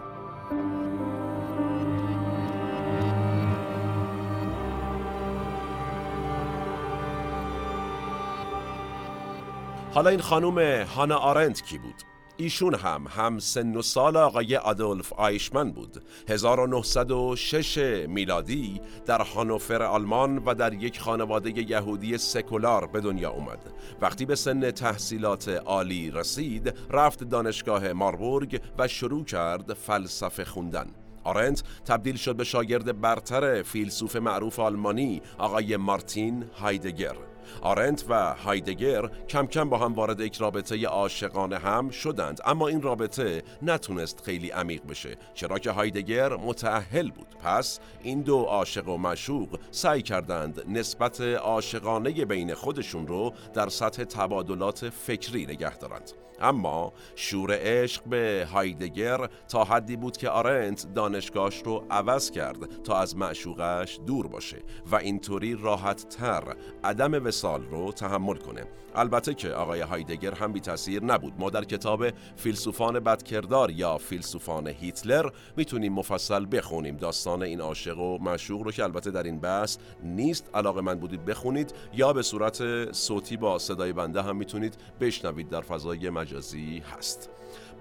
حالا 9.95 10.11
این 10.11 10.21
خانوم 10.21 10.59
هانا 10.83 11.17
آرنت 11.17 11.63
کی 11.63 11.79
بود؟ 11.79 12.12
ایشون 12.37 12.75
هم 12.75 13.07
هم 13.09 13.39
سن 13.39 13.77
و 13.77 13.83
سال 13.83 14.17
آقای 14.17 14.57
آدولف 14.57 15.13
آیشمن 15.13 15.71
بود. 15.71 16.03
1906 16.29 17.79
میلادی 18.09 18.81
در 19.07 19.23
هانوفر 19.23 19.83
آلمان 19.83 20.39
و 20.39 20.55
در 20.55 20.73
یک 20.73 21.01
خانواده 21.01 21.71
یهودی 21.71 22.19
سکولار 22.19 22.87
به 22.87 23.01
دنیا 23.01 23.31
اومد. 23.31 23.73
وقتی 24.01 24.27
به 24.27 24.35
سن 24.35 24.71
تحصیلات 24.71 25.49
عالی 25.49 26.11
رسید 26.11 26.75
رفت 26.91 27.25
دانشگاه 27.25 27.93
ماربورگ 27.93 28.61
و 28.79 28.89
شروع 28.89 29.25
کرد 29.25 29.75
فلسفه 29.75 30.45
خوندن. 30.45 30.87
آرنت 31.25 31.63
تبدیل 31.85 32.17
شد 32.17 32.37
به 32.37 32.45
شاگرد 32.45 33.01
برتر 33.01 33.63
فیلسوف 33.63 34.17
معروف 34.17 34.59
آلمانی 34.59 35.23
آقای 35.39 35.77
مارتین 35.77 36.45
هایدگر. 36.61 37.32
آرنت 37.63 38.05
و 38.09 38.35
هایدگر 38.35 39.09
کم 39.29 39.47
کم 39.47 39.69
با 39.69 39.79
هم 39.79 39.93
وارد 39.93 40.21
یک 40.21 40.37
رابطه 40.37 40.87
عاشقانه 40.87 41.59
هم 41.59 41.91
شدند. 41.91 42.41
اما 42.45 42.69
این 42.69 42.83
رابطه 42.83 43.43
نتونست 43.63 44.23
خیلی 44.25 44.51
عمیق 44.51 44.87
بشه 44.87 45.17
چرا 45.35 45.59
که 45.59 45.71
هایدگر 45.71 46.37
متأهل 46.37 47.11
بود. 47.11 47.27
پس 47.45 47.81
این 48.03 48.21
دو 48.21 48.39
عاشق 48.43 48.89
و 48.89 48.97
مشوق 48.97 49.59
سعی 49.71 50.03
کردند 50.03 50.63
نسبت 50.69 51.21
عاشقانه 51.21 52.25
بین 52.25 52.55
خودشون 52.55 53.07
رو 53.07 53.33
در 53.55 53.69
سطح 53.69 54.05
تبادلات 54.05 54.89
فکری 54.89 55.47
نگه 55.47 55.77
دارند. 55.77 56.13
اما 56.43 56.93
شور 57.17 57.59
عشق 57.61 58.05
به 58.05 58.49
هایدگر 58.53 59.29
تا 59.49 59.65
حدی 59.65 59.97
بود 59.97 60.17
که 60.17 60.29
آرنت 60.29 60.95
دانشگاهش 60.95 61.63
رو 61.65 61.85
عوض 61.91 62.31
کرد 62.31 62.83
تا 62.83 62.99
از 62.99 63.17
معشوقش 63.17 64.01
دور 64.07 64.27
باشه 64.27 64.63
و 64.91 64.97
اینطوری 64.97 65.55
راحت 65.55 66.09
تر 66.09 66.57
عدم 66.85 67.23
وسال 67.33 67.63
رو 67.63 67.93
تحمل 67.93 68.37
کنه. 68.37 68.65
البته 68.95 69.35
که 69.35 69.51
آقای 69.51 69.81
هایدگر 69.81 70.35
هم 70.35 70.53
بی 70.53 70.61
تاثیر 70.61 71.05
نبود. 71.05 71.33
ما 71.39 71.51
در 71.51 71.65
کتاب 71.65 72.11
فیلسوفان 72.37 73.01
بدکردار 73.01 73.71
یا 73.71 73.99
فیلسوفان 73.99 74.67
هیتلر 74.67 75.31
می‌تونیم 75.57 75.93
مفصل 75.93 76.47
بخونیم. 76.53 76.97
داستان 76.97 77.43
این 77.43 77.61
عاشق 77.61 77.99
و 77.99 78.19
معشوق 78.19 78.63
رو 78.63 78.73
که 78.73 78.85
البته 78.85 79.11
در 79.11 79.23
این 79.23 79.41
بحث 79.41 79.79
نیست. 80.03 80.51
علاقه 80.55 80.81
من 80.81 80.95
بودید 80.95 81.25
بخونید 81.25 81.75
یا 81.95 82.13
به 82.13 82.23
صورت 82.23 82.93
صوتی 82.93 83.37
با 83.37 83.59
صدای 83.59 83.93
بنده 83.93 84.23
هم 84.23 84.37
می‌تونید 84.37 84.77
بشنوید. 85.01 85.49
در 85.49 85.61
فضای 85.61 86.11
مجازی 86.11 86.83
هست. 86.97 87.31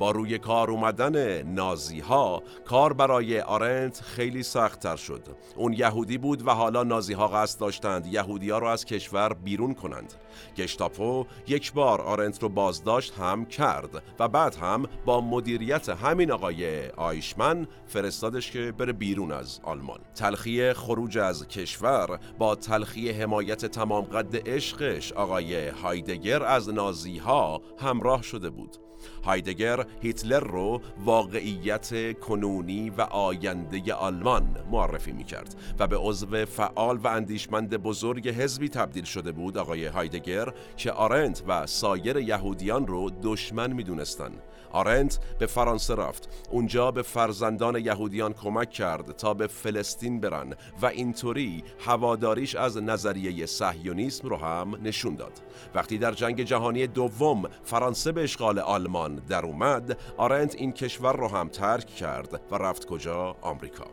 با 0.02 0.12
روی 0.12 0.38
کار 0.38 0.72
اومدن 0.72 1.42
نازی 1.42 2.00
ها 2.00 2.44
کار 2.66 2.94
برای 2.94 3.42
آرنت 3.42 4.02
خیلی 4.02 4.44
سخت 4.44 4.80
تر 4.80 4.96
شد. 4.96 5.28
اون 5.56 5.74
یهودی 5.74 6.18
بود 6.18 6.48
و 6.48 6.52
حالا 6.52 6.84
نازی 6.84 7.14
ها 7.14 7.28
قصد 7.28 7.60
داشتند 7.60 8.06
یهودی 8.06 8.50
ها 8.50 8.58
رو 8.58 8.68
از 8.68 8.86
کشور 8.86 9.34
بیرون 9.34 9.74
کنند. 9.74 10.14
گشتاپو 10.58 11.26
یک 11.48 11.74
بار 11.74 12.02
آرنت 12.02 12.44
رو 12.44 12.50
بازداشت 12.50 13.14
هم 13.14 13.46
کرد 13.46 14.04
و 14.20 14.28
بعد 14.28 14.56
هم 14.56 14.86
با 15.06 15.22
مدیریت 15.22 15.90
همین 15.90 16.32
آقای 16.32 16.90
آیشمن 16.90 17.68
فرستادش 17.88 18.52
که 18.52 18.72
بره 18.72 18.94
بیرون 18.94 19.32
از 19.32 19.60
آلمان. 19.64 20.00
تلخی 20.16 20.74
خروج 20.74 21.18
از 21.18 21.48
کشور 21.48 22.20
با 22.38 22.56
تلخی 22.56 23.12
حمایت 23.12 23.66
تمام 23.66 24.06
قد 24.06 24.50
عشقش 24.50 25.14
آقای 25.14 25.68
هایدگر 25.68 26.44
از 26.44 26.70
نازی 26.70 27.18
ها 27.18 27.62
همراه 27.80 28.22
شده 28.22 28.50
بود. 28.50 28.91
هایدگر 29.26 29.86
هیتلر 30.02 30.40
رو 30.40 30.82
واقعیت 31.06 32.20
کنونی 32.20 32.90
و 32.90 33.02
آینده 33.02 33.94
آلمان 33.94 34.56
معرفی 34.72 35.12
می 35.12 35.24
کرد 35.24 35.56
و 35.80 35.88
به 35.88 35.98
عضو 35.98 36.46
فعال 36.46 36.98
و 36.98 37.08
اندیشمند 37.08 37.78
بزرگ 37.78 38.30
حزبی 38.30 38.70
تبدیل 38.70 39.04
شده 39.04 39.32
بود 39.32 39.58
آقای 39.58 39.86
هایدگر 39.86 40.54
که 40.78 40.92
آرنت 40.92 41.44
و 41.48 41.68
سایر 41.68 42.18
یهودیان 42.18 42.88
رو 42.88 43.12
دشمن 43.24 43.74
می 43.74 43.84
دونستن. 43.84 44.32
آرنت 44.74 45.20
به 45.40 45.46
فرانسه 45.46 45.96
رفت 45.96 46.30
اونجا 46.52 46.92
به 46.92 47.02
فرزندان 47.02 47.76
یهودیان 47.76 48.34
کمک 48.34 48.70
کرد 48.70 49.12
تا 49.12 49.34
به 49.34 49.48
فلسطین 49.48 50.20
برن 50.20 50.54
و 50.82 50.86
اینطوری 50.86 51.64
هواداریش 51.86 52.56
از 52.56 52.78
نظریه 52.78 53.46
صهیونیسم 53.46 54.28
رو 54.28 54.38
هم 54.38 54.76
نشون 54.84 55.16
داد 55.16 55.42
وقتی 55.76 55.98
در 55.98 56.12
جنگ 56.12 56.44
جهانی 56.44 56.88
دوم 56.88 57.50
فرانسه 57.64 58.12
به 58.12 58.24
اشغال 58.24 58.60
آلمان 58.60 58.91
در 59.30 59.46
اومد 59.46 59.98
آرنت 60.18 60.56
این 60.56 60.72
کشور 60.72 61.16
رو 61.16 61.28
هم 61.28 61.50
ترک 61.50 61.88
کرد 61.88 62.42
و 62.52 62.56
رفت 62.56 62.86
کجا؟ 62.86 63.36
آمریکا. 63.42 63.86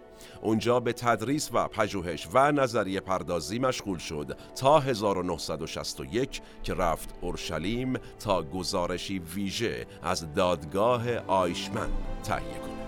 اونجا 0.42 0.80
به 0.80 0.92
تدریس 0.92 1.50
و 1.52 1.68
پژوهش 1.68 2.28
و 2.32 2.52
نظریه 2.52 3.00
پردازی 3.00 3.58
مشغول 3.58 3.98
شد 3.98 4.38
تا 4.56 4.80
1961 4.80 6.40
که 6.62 6.74
رفت 6.74 7.14
اورشلیم 7.20 7.98
تا 8.20 8.42
گزارشی 8.42 9.18
ویژه 9.18 9.86
از 10.02 10.34
دادگاه 10.34 11.16
آیشمن 11.16 11.88
تهیه 12.24 12.58
کنه 12.58 12.87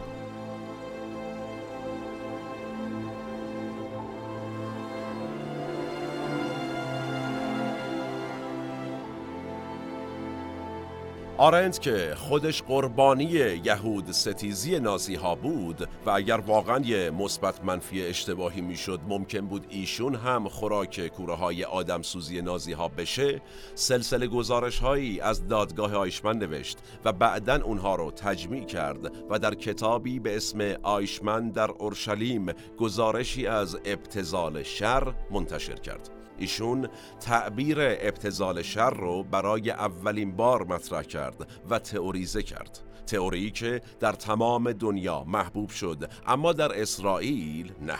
آرنت 11.40 11.80
که 11.80 12.14
خودش 12.16 12.62
قربانی 12.62 13.24
یهود 13.64 14.10
ستیزی 14.10 14.80
نازی 14.80 15.14
ها 15.14 15.34
بود 15.34 15.88
و 16.06 16.10
اگر 16.10 16.36
واقعا 16.36 16.78
یه 16.78 17.10
مثبت 17.10 17.64
منفی 17.64 18.06
اشتباهی 18.06 18.60
می‌شد 18.60 19.00
ممکن 19.08 19.40
بود 19.40 19.66
ایشون 19.68 20.14
هم 20.14 20.48
خوراک 20.48 21.08
کوره 21.08 21.34
های 21.34 21.64
آدم 21.64 22.02
سوزی 22.02 22.42
نازی 22.42 22.72
ها 22.72 22.88
بشه 22.88 23.42
سلسله 23.74 24.26
گزارش 24.26 24.78
هایی 24.78 25.20
از 25.20 25.48
دادگاه 25.48 25.94
آیشمن 25.94 26.38
نوشت 26.38 26.78
و 27.04 27.12
بعدا 27.12 27.60
اونها 27.64 27.94
رو 27.94 28.10
تجمیع 28.10 28.64
کرد 28.64 29.12
و 29.30 29.38
در 29.38 29.54
کتابی 29.54 30.20
به 30.20 30.36
اسم 30.36 30.60
آیشمن 30.82 31.50
در 31.50 31.70
اورشلیم 31.70 32.46
گزارشی 32.78 33.46
از 33.46 33.78
ابتزال 33.84 34.62
شر 34.62 35.14
منتشر 35.30 35.74
کرد. 35.74 36.19
ایشون 36.40 36.88
تعبیر 37.20 37.76
ابتزال 37.80 38.62
شر 38.62 38.90
رو 38.90 39.22
برای 39.22 39.70
اولین 39.70 40.36
بار 40.36 40.64
مطرح 40.64 41.02
کرد 41.02 41.46
و 41.70 41.78
تئوریزه 41.78 42.42
کرد. 42.42 42.80
تئوری 43.06 43.50
که 43.50 43.80
در 44.00 44.12
تمام 44.12 44.72
دنیا 44.72 45.24
محبوب 45.24 45.70
شد 45.70 46.10
اما 46.26 46.52
در 46.52 46.80
اسرائیل 46.80 47.72
نه. 47.80 47.98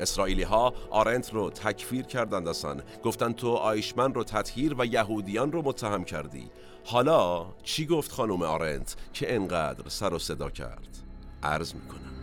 اسرائیلی 0.00 0.42
ها 0.42 0.74
آرنت 0.90 1.34
رو 1.34 1.50
تکفیر 1.50 2.02
کردند 2.02 2.48
اصلا 2.48 2.76
گفتن 3.04 3.32
تو 3.32 3.48
آیشمن 3.48 4.14
رو 4.14 4.24
تطهیر 4.24 4.74
و 4.78 4.86
یهودیان 4.86 5.52
رو 5.52 5.62
متهم 5.62 6.04
کردی. 6.04 6.50
حالا 6.84 7.46
چی 7.62 7.86
گفت 7.86 8.12
خانم 8.12 8.42
آرنت 8.42 8.96
که 9.12 9.34
انقدر 9.34 9.88
سر 9.88 10.14
و 10.14 10.18
صدا 10.18 10.50
کرد؟ 10.50 10.88
عرض 11.42 11.74
می‌کنم. 11.74 12.19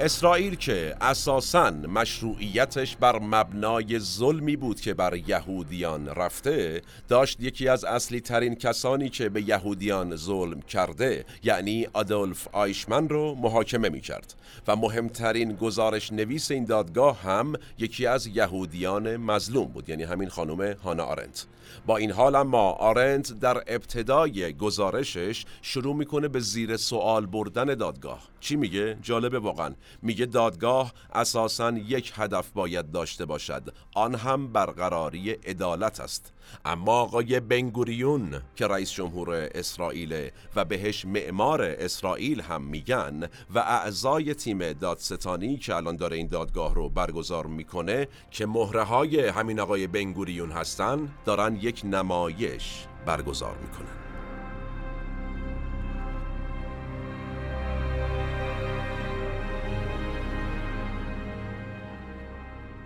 اسرائیل 0.00 0.54
که 0.54 0.96
اساساً 1.00 1.70
مشروعیتش 1.70 2.96
بر 2.96 3.18
مبنای 3.18 3.98
ظلمی 3.98 4.56
بود 4.56 4.80
که 4.80 4.94
بر 4.94 5.14
یهودیان 5.26 6.08
رفته 6.08 6.82
داشت 7.08 7.40
یکی 7.40 7.68
از 7.68 7.84
اصلی 7.84 8.20
ترین 8.20 8.54
کسانی 8.54 9.08
که 9.08 9.28
به 9.28 9.48
یهودیان 9.48 10.16
ظلم 10.16 10.60
کرده 10.60 11.24
یعنی 11.42 11.86
آدولف 11.92 12.48
آیشمن 12.52 13.08
رو 13.08 13.34
محاکمه 13.34 13.88
می 13.88 14.00
کرد 14.00 14.34
و 14.68 14.76
مهمترین 14.76 15.52
گزارش 15.52 16.12
نویس 16.12 16.50
این 16.50 16.64
دادگاه 16.64 17.22
هم 17.22 17.52
یکی 17.78 18.06
از 18.06 18.26
یهودیان 18.26 19.16
مظلوم 19.16 19.66
بود 19.66 19.88
یعنی 19.88 20.02
همین 20.02 20.28
خانم 20.28 20.60
هانا 20.60 21.04
آرنت. 21.04 21.46
با 21.86 21.96
این 21.96 22.10
حال 22.10 22.34
اما 22.34 22.70
آرنت 22.70 23.40
در 23.40 23.62
ابتدای 23.66 24.52
گزارشش 24.52 25.44
شروع 25.62 25.96
می‌کنه 25.96 26.28
به 26.28 26.40
زیر 26.40 26.76
سوال 26.76 27.26
بردن 27.26 27.64
دادگاه. 27.64 28.22
چی 28.40 28.56
میگه؟ 28.56 28.96
جالبه 29.02 29.38
واقعا. 29.38 29.74
میگه 30.02 30.26
دادگاه 30.26 30.92
اساسا 31.12 31.70
یک 31.70 32.12
هدف 32.14 32.50
باید 32.50 32.90
داشته 32.90 33.24
باشد. 33.24 33.74
آن 33.94 34.14
هم 34.14 34.52
برقراری 34.52 35.30
عدالت 35.30 36.00
است. 36.00 36.32
اما 36.64 36.92
آقای 36.92 37.40
بنگوریون 37.40 38.42
که 38.56 38.66
رئیس 38.66 38.90
جمهور 38.90 39.48
اسرائیل 39.54 40.30
و 40.56 40.64
بهش 40.64 41.04
معمار 41.04 41.62
اسرائیل 41.62 42.40
هم 42.40 42.62
میگن 42.62 43.28
و 43.54 43.58
اعضای 43.58 44.34
تیم 44.34 44.72
دادستانی 44.72 45.56
که 45.56 45.74
الان 45.74 45.96
داره 45.96 46.16
این 46.16 46.26
دادگاه 46.26 46.74
رو 46.74 46.88
برگزار 46.88 47.46
می‌کنه 47.46 48.08
که 48.30 48.46
مهره 48.46 48.82
های 48.82 49.28
همین 49.28 49.60
آقای 49.60 49.86
بنگوریون 49.86 50.50
هستن 50.50 51.08
دارن 51.24 51.56
یک 51.56 51.82
نمایش 51.84 52.86
برگزار 53.06 53.56
می‌کنن. 53.58 54.07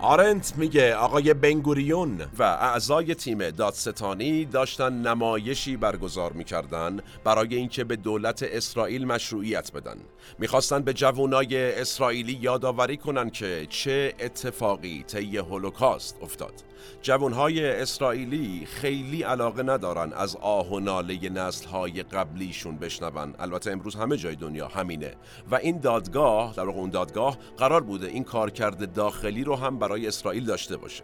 آرنت 0.03 0.53
میگه 0.57 0.95
آقای 0.95 1.33
بنگوریون 1.33 2.21
و 2.39 2.43
اعضای 2.43 3.15
تیم 3.15 3.49
دادستانی 3.49 4.45
داشتن 4.45 4.93
نمایشی 4.93 5.77
برگزار 5.77 6.33
می‌کردن 6.33 6.99
برای 7.23 7.55
اینکه 7.55 7.83
به 7.83 7.95
دولت 7.95 8.43
اسرائیل 8.43 9.05
مشروعیت 9.05 9.71
بدن. 9.71 9.97
می‌خواستن 10.39 10.81
به 10.81 10.93
جوانای 10.93 11.81
اسرائیلی 11.81 12.37
یادآوری 12.41 12.97
کنن 12.97 13.29
که 13.29 13.67
چه 13.69 14.13
اتفاقی 14.19 15.03
طی 15.03 15.37
هولوکاست 15.37 16.17
افتاد. 16.21 16.53
جوانهای 17.01 17.69
اسرائیلی 17.69 18.65
خیلی 18.65 19.23
علاقه 19.23 19.63
ندارن 19.63 20.13
از 20.13 20.35
آه 20.35 20.71
و 20.71 20.79
ناله 20.79 21.29
نسلهای 21.29 22.03
قبلیشون 22.03 22.77
بشنون. 22.77 23.33
البته 23.39 23.71
امروز 23.71 23.95
همه 23.95 24.17
جای 24.17 24.35
دنیا 24.35 24.67
همینه. 24.67 25.13
و 25.51 25.55
این 25.55 25.79
دادگاه 25.79 26.53
در 26.53 26.63
اون 26.63 26.89
دادگاه 26.89 27.37
قرار 27.57 27.81
بوده 27.81 28.07
این 28.07 28.23
کارکرد 28.23 28.93
داخلی 28.93 29.43
رو 29.43 29.55
هم 29.55 29.79
برای 29.79 30.07
اسرائیل 30.07 30.45
داشته 30.45 30.77
باشه. 30.77 31.03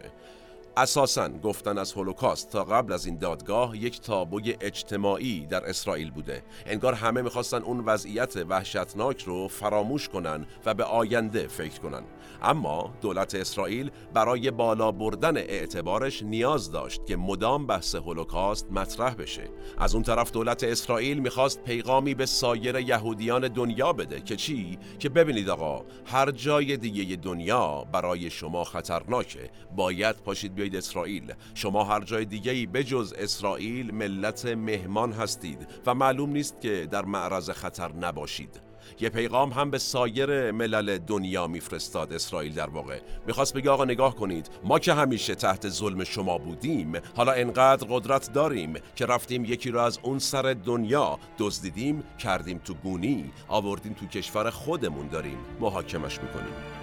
اساسا 0.76 1.28
گفتن 1.28 1.78
از 1.78 1.92
هولوکاست 1.92 2.50
تا 2.50 2.64
قبل 2.64 2.92
از 2.92 3.06
این 3.06 3.18
دادگاه 3.18 3.76
یک 3.76 4.00
تابوی 4.00 4.56
اجتماعی 4.60 5.46
در 5.46 5.68
اسرائیل 5.68 6.10
بوده. 6.10 6.42
انگار 6.66 6.94
همه 6.94 7.22
می‌خواستن 7.22 7.62
اون 7.62 7.80
وضعیت 7.80 8.36
وحشتناک 8.36 9.22
رو 9.22 9.48
فراموش 9.48 10.08
کنن 10.08 10.46
و 10.66 10.74
به 10.74 10.84
آینده 10.84 11.48
فکر 11.48 11.80
کنن. 11.80 12.02
اما 12.42 12.94
دولت 13.00 13.34
اسرائیل 13.34 13.90
برای 14.14 14.50
بالا 14.50 14.92
بردن 14.92 15.36
اعتبارش 15.36 16.22
نیاز 16.22 16.72
داشت 16.72 17.06
که 17.06 17.16
مدام 17.16 17.66
بحث 17.66 17.94
هولوکاست 17.94 18.72
مطرح 18.72 19.14
بشه. 19.14 19.48
از 19.78 19.94
اون 19.94 20.04
طرف 20.04 20.30
دولت 20.30 20.64
اسرائیل 20.64 21.18
می‌خواست 21.18 21.62
پیغامی 21.62 22.14
به 22.14 22.26
سایر 22.26 22.76
یهودیان 22.76 23.48
دنیا 23.48 23.92
بده 23.92 24.20
که 24.20 24.36
چی؟ 24.36 24.78
که 24.98 25.08
ببینید 25.08 25.48
آقا 25.48 25.84
هر 26.06 26.30
جای 26.30 26.76
دیگه 26.76 27.16
دنیا 27.16 27.86
برای 27.92 28.30
شما 28.30 28.64
خطرناکه. 28.64 29.50
باید 29.76 30.16
پاشید 30.16 30.54
بیایید 30.60 30.76
اسرائیل. 30.76 31.32
شما 31.54 31.84
هر 31.84 32.00
جای 32.00 32.24
دیگه 32.24 32.52
ای 32.52 32.66
بجز 32.66 33.12
اسرائیل 33.12 33.94
ملت 33.94 34.46
مهمان 34.46 35.12
هستید 35.12 35.68
و 35.86 35.94
معلوم 35.94 36.30
نیست 36.30 36.60
که 36.60 36.88
در 36.90 37.04
معرض 37.04 37.50
خطر 37.50 37.92
نباشید. 37.92 38.60
یه 39.00 39.08
پیغام 39.08 39.50
هم 39.50 39.70
به 39.70 39.78
سایر 39.78 40.50
ملل 40.50 40.98
دنیا 40.98 41.46
میفرستاد 41.46 42.12
اسرائیل 42.12 42.54
در 42.54 42.70
واقع. 42.70 43.00
می‌خواست 43.26 43.54
بگه 43.54 43.70
آقا 43.70 43.84
نگاه 43.84 44.16
کنید 44.16 44.50
ما 44.64 44.78
که 44.78 44.94
همیشه 44.94 45.34
تحت 45.34 45.68
ظلم 45.68 46.04
شما 46.04 46.38
بودیم 46.38 46.92
حالا 47.16 47.32
انقدر 47.32 47.86
قدرت 47.90 48.32
داریم 48.32 48.74
که 48.96 49.06
رفتیم 49.06 49.44
یکی 49.44 49.70
رو 49.70 49.80
از 49.80 49.98
اون 50.02 50.18
سر 50.18 50.56
دنیا 50.64 51.18
دزدیدیم 51.38 52.04
کردیم 52.18 52.58
تو 52.58 52.74
گونی 52.74 53.30
آوردیم 53.48 53.92
تو 53.92 54.06
کشور 54.06 54.50
خودمون 54.50 55.08
داریم. 55.08 55.38
محاکمش 55.60 56.20
می‌کنیم. 56.20 56.79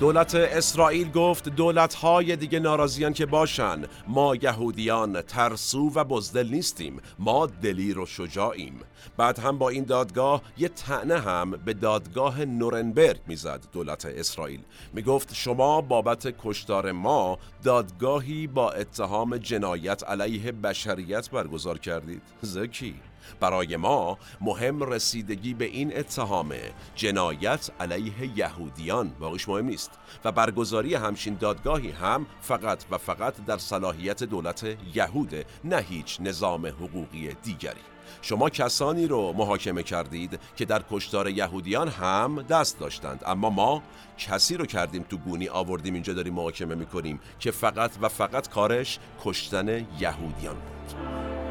دولت 0.00 0.34
اسرائیل 0.34 1.10
گفت 1.10 1.48
دولتهای 1.48 2.36
دیگه 2.36 2.58
ناراضیان 2.58 3.12
که 3.12 3.26
باشن. 3.26 3.82
ما 4.08 4.36
یهودیان 4.36 5.22
ترسو 5.22 5.90
و 5.94 6.04
بزدل 6.04 6.48
نیستیم. 6.48 7.00
ما 7.18 7.46
دلیر 7.46 7.98
و 7.98 8.06
شجاعیم. 8.06 8.80
بعد 9.16 9.38
هم 9.38 9.58
با 9.58 9.68
این 9.68 9.84
دادگاه 9.84 10.42
یه 10.58 10.68
تعنه 10.68 11.20
هم 11.20 11.50
به 11.50 11.74
دادگاه 11.74 12.44
نورنبرگ 12.44 13.20
می‌زد 13.26 13.60
دولت 13.72 14.06
اسرائیل. 14.06 14.60
می‌گفت 14.92 15.34
شما 15.34 15.80
بابت 15.80 16.34
کشتار 16.44 16.92
ما 16.92 17.38
دادگاهی 17.64 18.46
با 18.46 18.70
اتهام 18.70 19.36
جنایت 19.36 20.04
علیه 20.04 20.52
بشریت 20.52 21.30
برگزار 21.30 21.78
کردید. 21.78 22.22
زکی 22.42 22.94
برای 23.40 23.76
ما 23.76 24.18
مهم 24.40 24.82
رسیدگی 24.82 25.54
به 25.54 25.64
این 25.64 25.98
اتهام 25.98 26.54
جنایت 26.94 27.70
علیه 27.80 28.38
یهودیان. 28.38 29.12
واقعش 29.20 29.48
مهم 29.48 29.66
نیست. 29.66 29.90
و 30.24 30.32
برگزاری 30.32 30.94
همچین 30.94 31.34
دادگاهی 31.34 31.90
هم 31.90 32.26
فقط 32.40 32.84
و 32.90 32.98
فقط 32.98 33.34
در 33.46 33.58
صلاحیت 33.58 34.24
دولت 34.24 34.76
یهود 34.94 35.34
نه 35.64 35.76
هیچ 35.76 36.20
نظام 36.20 36.66
حقوقی 36.66 37.36
دیگری. 37.42 37.80
شما 38.22 38.50
کسانی 38.50 39.06
رو 39.06 39.32
محاکمه 39.32 39.82
کردید 39.82 40.40
که 40.56 40.64
در 40.64 40.82
کشتار 40.90 41.28
یهودیان 41.28 41.88
هم 41.88 42.42
دست 42.42 42.78
داشتند. 42.78 43.22
اما 43.26 43.50
ما 43.50 43.82
کسی 44.18 44.56
رو 44.56 44.66
کردیم 44.66 45.02
تو 45.02 45.16
گونی 45.16 45.48
آوردیم 45.48 45.94
اینجا 45.94 46.12
داریم 46.12 46.34
محاکمه 46.34 46.74
می‌کنیم 46.74 47.20
که 47.38 47.50
فقط 47.50 47.90
و 48.00 48.08
فقط 48.08 48.48
کارش 48.48 48.98
کشتن 49.24 49.86
یهودیان 50.00 50.54
بود. 50.54 51.49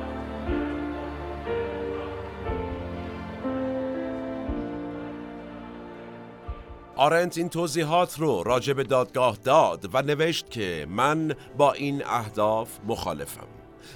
آرنت 6.99 7.37
این 7.37 7.49
توضیحات 7.49 8.19
رو 8.19 8.43
راجع 8.43 8.73
به 8.73 8.83
دادگاه 8.83 9.37
داد 9.43 9.89
و 9.93 10.01
نوشت 10.01 10.49
که 10.49 10.87
من 10.89 11.35
با 11.57 11.73
این 11.73 12.03
اهداف 12.05 12.69
مخالفم. 12.87 13.47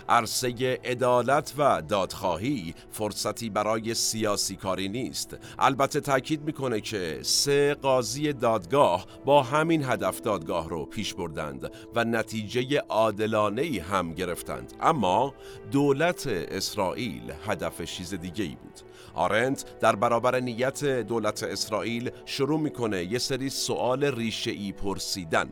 عرصه 0.10 0.80
عدالت 0.84 1.54
و 1.58 1.82
دادخواهی 1.82 2.76
فرصتی 2.92 3.50
برای 3.50 3.94
سیاسی 3.94 4.56
کاری 4.56 4.90
نیست. 4.90 5.38
البته 5.60 6.00
تاکید 6.00 6.42
می‌کنه 6.44 6.82
که 6.82 7.20
سه 7.22 7.74
قاضی 7.74 8.34
دادگاه 8.34 9.06
با 9.26 9.44
همین 9.44 9.84
هدف 9.84 10.22
دادگاه 10.22 10.70
رو 10.70 10.86
پیش 10.86 11.14
بردند 11.14 11.72
و 11.96 12.04
نتیجه 12.04 12.78
عادلانه 12.90 13.82
هم 13.90 14.14
گرفتند. 14.14 14.74
اما 14.82 15.34
دولت 15.72 16.28
اسرائیل 16.28 17.34
هدف 17.48 17.82
چیز 17.82 18.14
دیگه 18.14 18.44
ای 18.44 18.56
بود. 18.56 18.80
آرنت 19.14 19.80
در 19.80 19.96
برابر 19.96 20.40
نیت 20.40 20.86
دولت 20.86 21.44
اسرائیل 21.44 22.12
شروع 22.26 22.60
می‌کنه 22.60 23.04
یه 23.04 23.20
سری 23.20 23.50
سوال 23.50 24.04
ریشه 24.04 24.52
ای 24.52 24.72
پرسیدن. 24.72 25.50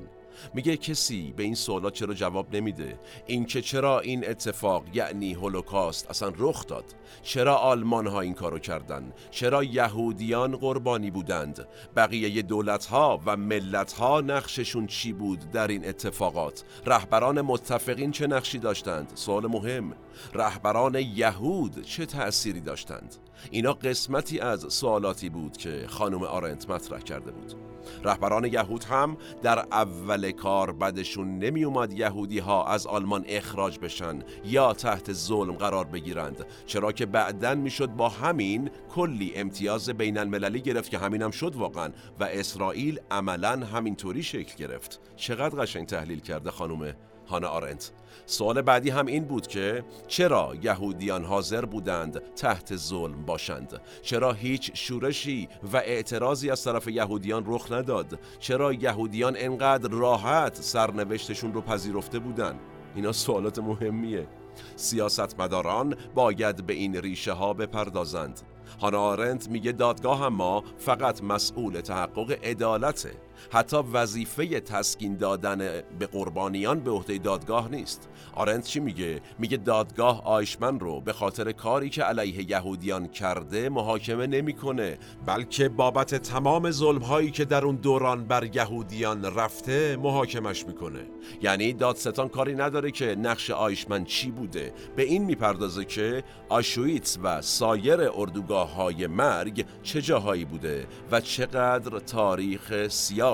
میگه 0.54 0.78
کسی 0.78 1.34
به 1.38 1.44
این 1.44 1.56
سوالات 1.56 1.94
چرا 1.94 2.14
جواب 2.14 2.56
نمیده؟ 2.56 3.00
اینکه 3.26 3.62
چرا 3.62 4.00
این 4.00 4.30
اتفاق 4.30 4.84
یعنی 4.94 5.34
هولوکاست 5.34 6.10
اصلا 6.10 6.34
رخ 6.38 6.68
داد؟ 6.68 6.86
چرا 7.24 7.56
آلمان 7.56 8.08
ها 8.08 8.22
این 8.22 8.34
کارو 8.34 8.60
کردن؟ 8.60 9.14
چرا 9.32 9.64
یهودیان 9.64 10.56
قربانی 10.56 11.12
بودند؟ 11.12 11.68
بقیه 11.96 12.42
دولت 12.42 12.86
ها 12.86 13.22
و 13.26 13.38
ملت 13.38 13.94
ها 13.94 14.22
نقششون 14.22 14.88
چی 14.88 15.14
بود 15.14 15.52
در 15.52 15.68
این 15.68 15.88
اتفاقات؟ 15.88 16.64
رهبران 16.86 17.42
متفقین 17.42 18.12
چه 18.12 18.28
نقشی 18.28 18.60
داشتند؟ 18.60 19.12
سوال 19.16 19.48
مهم. 19.48 19.94
رهبران 20.34 20.96
یهود 20.96 21.82
چه 21.86 22.06
تأثیری 22.06 22.62
داشتند؟ 22.62 23.16
اینا 23.52 23.74
قسمتی 23.74 24.40
از 24.40 24.66
سوالاتی 24.74 25.30
بود 25.30 25.58
که 25.58 25.86
خانم 25.88 26.24
آرنت 26.24 26.70
مطرح 26.70 27.00
کرده 27.00 27.32
بود. 27.32 27.71
رهبران 28.04 28.46
یهود 28.46 28.84
هم 28.84 29.18
در 29.42 29.60
اول 29.60 30.32
کار 30.32 30.72
بدشون 30.72 31.40
نمی 31.40 31.64
اومد 31.64 31.94
یهودی 31.94 32.40
ها 32.40 32.66
از 32.66 32.88
آلمان 32.88 33.26
اخراج 33.28 33.80
بشن 33.80 34.20
یا 34.46 34.74
تحت 34.74 35.14
ظلم 35.14 35.52
قرار 35.52 35.86
بگیرند 35.86 36.46
چرا 36.66 36.92
که 36.92 37.06
بعدن 37.06 37.58
می‌شد 37.58 37.90
با 37.90 38.10
همین 38.10 38.70
کلی 38.96 39.36
امتیاز 39.36 39.90
بین 39.90 40.18
المللی 40.18 40.62
گرفت 40.62 40.90
که 40.92 40.98
همین 40.98 41.22
هم 41.22 41.32
شد 41.32 41.56
واقعا 41.56 41.90
و 42.20 42.24
اسرائیل 42.24 43.00
عملا 43.12 43.66
همینطوری 43.66 44.24
شکل 44.24 44.56
گرفت. 44.56 45.00
چقدر 45.16 45.62
قشنگ 45.62 45.86
تحلیل 45.86 46.20
کرده 46.20 46.52
خانم 46.52 46.94
هانا 47.28 47.48
آرنت. 47.48 47.92
سوال 48.26 48.62
بعدی 48.62 48.90
هم 48.90 49.06
این 49.06 49.24
بود 49.24 49.48
که 49.48 49.84
چرا 50.08 50.54
یهودیان 50.62 51.26
حاضر 51.26 51.66
بودند 51.66 52.22
تحت 52.36 52.76
ظلم 52.76 53.26
باشند؟ 53.26 53.82
چرا 54.02 54.34
هیچ 54.34 54.72
شورشی 54.74 55.50
و 55.74 55.78
اعتراضی 55.78 56.50
از 56.50 56.64
طرف 56.64 56.88
یهودیان 56.88 57.44
رخ 57.48 57.72
نداد؟ 57.72 58.20
چرا 58.40 58.74
یهودیان 58.74 59.36
انقدر 59.38 59.90
راحت 59.90 60.56
سرنوشتشون 60.56 61.54
رو 61.54 61.62
پذیرفته 61.62 62.20
بودند 62.20 62.60
اینا 62.96 63.12
سوالات 63.12 63.60
مهمیه. 63.60 64.28
سیاستمداران 64.76 65.96
باید 66.16 66.66
به 66.66 66.74
این 66.74 66.96
ریشه 66.96 67.32
ها 67.32 67.54
بپردازند. 67.54 68.42
هانا 68.82 69.00
آرنت 69.00 69.50
میگه 69.50 69.72
دادگاه 69.72 70.30
ما 70.30 70.64
فقط 70.78 71.24
مسئول 71.24 71.82
تحقق 71.82 72.32
عدالته. 72.44 73.12
حتی 73.50 73.78
وظیفه 73.78 74.60
تسکین 74.60 75.18
دادن 75.18 75.58
به 76.00 76.08
قربانیان 76.08 76.80
به 76.80 76.92
عهده 76.92 77.18
دادگاه 77.18 77.72
نیست. 77.72 78.10
آرنت 78.36 78.66
چی 78.66 78.80
میگه؟ 78.80 79.22
میگه 79.40 79.58
دادگاه 79.58 80.26
آیشمن 80.26 80.80
رو 80.80 81.02
به 81.02 81.14
خاطر 81.14 81.52
کاری 81.52 81.90
که 81.90 82.04
علیه 82.04 82.52
یهودیان 82.52 83.08
کرده 83.08 83.70
محاکمه 83.70 84.28
نمی‌کنه 84.28 84.98
بلکه 85.26 85.70
بابت 85.70 86.16
تمام 86.16 86.72
ظلم 86.72 87.02
هایی 87.02 87.32
که 87.32 87.46
در 87.46 87.66
اون 87.66 87.76
دوران 87.76 88.24
بر 88.24 88.50
یهودیان 88.56 89.36
رفته 89.36 89.98
محاکمش 89.98 90.66
می‌کنه. 90.66 91.00
یعنی 91.42 91.74
دادستان 91.74 92.30
کاری 92.30 92.56
نداره 92.56 92.92
که 92.92 93.16
نقش 93.16 93.52
آیشمن 93.52 94.06
چی 94.06 94.32
بوده. 94.32 94.74
به 94.96 95.04
این 95.04 95.24
می‌پردازه 95.24 95.86
که 95.86 96.24
آشویتس 96.50 97.18
و 97.24 97.42
سایر 97.42 98.02
اردوگاه 98.16 98.74
های 98.74 99.08
مرگ 99.08 99.66
چه 99.84 100.02
جاهایی 100.02 100.46
بوده 100.46 100.88
و 101.12 101.22
چقدر 101.22 102.00
تاریخ 102.00 102.88